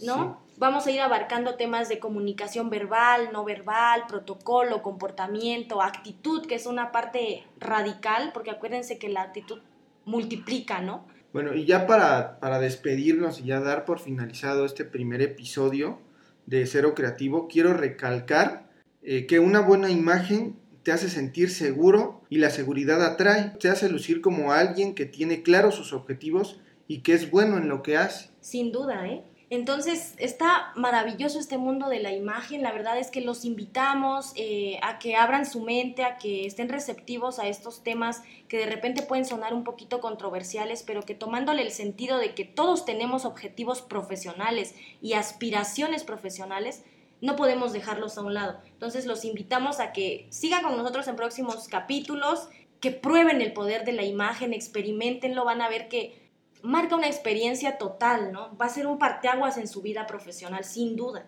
¿no? 0.00 0.42
Vamos 0.56 0.86
a 0.86 0.90
ir 0.90 1.00
abarcando 1.00 1.56
temas 1.56 1.88
de 1.88 1.98
comunicación 1.98 2.70
verbal, 2.70 3.30
no 3.32 3.44
verbal, 3.44 4.06
protocolo, 4.08 4.82
comportamiento, 4.82 5.82
actitud, 5.82 6.46
que 6.46 6.54
es 6.54 6.66
una 6.66 6.90
parte 6.90 7.44
radical, 7.58 8.30
porque 8.32 8.50
acuérdense 8.50 8.98
que 8.98 9.08
la 9.08 9.22
actitud 9.22 9.60
multiplica, 10.04 10.80
¿no? 10.80 11.06
Bueno, 11.32 11.54
y 11.54 11.64
ya 11.64 11.86
para, 11.86 12.38
para 12.40 12.58
despedirnos 12.58 13.40
y 13.40 13.44
ya 13.44 13.60
dar 13.60 13.84
por 13.84 13.98
finalizado 13.98 14.64
este 14.66 14.84
primer 14.84 15.22
episodio 15.22 15.98
de 16.46 16.66
Cero 16.66 16.94
Creativo, 16.94 17.48
quiero 17.48 17.72
recalcar 17.72 18.68
eh, 19.02 19.26
que 19.26 19.38
una 19.38 19.60
buena 19.60 19.90
imagen 19.90 20.56
te 20.82 20.92
hace 20.92 21.08
sentir 21.08 21.50
seguro 21.50 22.22
y 22.28 22.38
la 22.38 22.50
seguridad 22.50 23.04
atrae, 23.04 23.52
te 23.58 23.68
hace 23.68 23.88
lucir 23.88 24.20
como 24.20 24.52
alguien 24.52 24.94
que 24.94 25.06
tiene 25.06 25.42
claros 25.42 25.76
sus 25.76 25.92
objetivos 25.92 26.60
y 26.88 26.98
que 26.98 27.14
es 27.14 27.30
bueno 27.30 27.56
en 27.56 27.68
lo 27.68 27.82
que 27.82 27.96
hace. 27.96 28.30
Sin 28.40 28.72
duda, 28.72 29.06
¿eh? 29.06 29.22
Entonces 29.52 30.14
está 30.16 30.72
maravilloso 30.76 31.38
este 31.38 31.58
mundo 31.58 31.90
de 31.90 32.00
la 32.00 32.10
imagen. 32.10 32.62
La 32.62 32.72
verdad 32.72 32.96
es 32.96 33.10
que 33.10 33.20
los 33.20 33.44
invitamos 33.44 34.32
eh, 34.34 34.78
a 34.80 34.98
que 34.98 35.14
abran 35.14 35.44
su 35.44 35.60
mente, 35.60 36.04
a 36.04 36.16
que 36.16 36.46
estén 36.46 36.70
receptivos 36.70 37.38
a 37.38 37.46
estos 37.46 37.82
temas 37.82 38.22
que 38.48 38.56
de 38.56 38.64
repente 38.64 39.02
pueden 39.02 39.26
sonar 39.26 39.52
un 39.52 39.62
poquito 39.62 40.00
controversiales, 40.00 40.82
pero 40.82 41.02
que 41.02 41.14
tomándole 41.14 41.60
el 41.60 41.70
sentido 41.70 42.16
de 42.16 42.32
que 42.32 42.46
todos 42.46 42.86
tenemos 42.86 43.26
objetivos 43.26 43.82
profesionales 43.82 44.74
y 45.02 45.12
aspiraciones 45.12 46.02
profesionales, 46.02 46.82
no 47.20 47.36
podemos 47.36 47.74
dejarlos 47.74 48.16
a 48.16 48.22
un 48.22 48.32
lado. 48.32 48.58
Entonces 48.68 49.04
los 49.04 49.22
invitamos 49.26 49.80
a 49.80 49.92
que 49.92 50.28
sigan 50.30 50.62
con 50.62 50.78
nosotros 50.78 51.06
en 51.08 51.16
próximos 51.16 51.68
capítulos, 51.68 52.48
que 52.80 52.90
prueben 52.90 53.42
el 53.42 53.52
poder 53.52 53.84
de 53.84 53.92
la 53.92 54.04
imagen, 54.04 54.54
experimentenlo, 54.54 55.44
van 55.44 55.60
a 55.60 55.68
ver 55.68 55.88
que 55.88 56.21
marca 56.62 56.96
una 56.96 57.06
experiencia 57.06 57.78
total, 57.78 58.32
¿no? 58.32 58.56
Va 58.56 58.66
a 58.66 58.68
ser 58.68 58.86
un 58.86 58.98
parteaguas 58.98 59.58
en 59.58 59.68
su 59.68 59.82
vida 59.82 60.06
profesional, 60.06 60.64
sin 60.64 60.96
duda. 60.96 61.26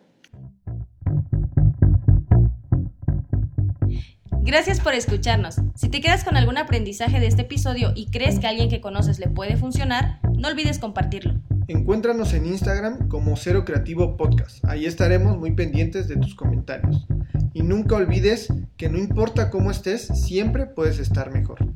Gracias 4.47 4.79
por 4.79 4.92
escucharnos. 4.92 5.57
Si 5.75 5.88
te 5.88 6.03
quedas 6.03 6.23
con 6.23 6.37
algún 6.37 6.59
aprendizaje 6.59 7.18
de 7.18 7.27
este 7.27 7.42
episodio 7.42 7.92
y 7.94 8.11
crees 8.11 8.38
que 8.38 8.47
a 8.47 8.51
alguien 8.51 8.68
que 8.68 8.83
conoces 8.83 9.18
le 9.18 9.29
puede 9.29 9.57
funcionar, 9.57 10.20
no 10.37 10.49
olvides 10.49 10.79
compartirlo. 10.79 11.40
Encuéntranos 11.66 12.35
en 12.35 12.44
Instagram 12.44 13.09
como 13.09 13.37
Cero 13.37 13.64
Creativo 13.64 14.18
Podcast. 14.18 14.62
Ahí 14.66 14.85
estaremos 14.85 15.38
muy 15.38 15.53
pendientes 15.53 16.09
de 16.09 16.16
tus 16.16 16.35
comentarios. 16.35 17.07
Y 17.55 17.62
nunca 17.62 17.97
olvides 17.97 18.53
que 18.77 18.90
no 18.90 18.99
importa 18.99 19.49
cómo 19.49 19.70
estés, 19.70 20.09
siempre 20.09 20.66
puedes 20.66 20.99
estar 20.99 21.33
mejor. 21.33 21.66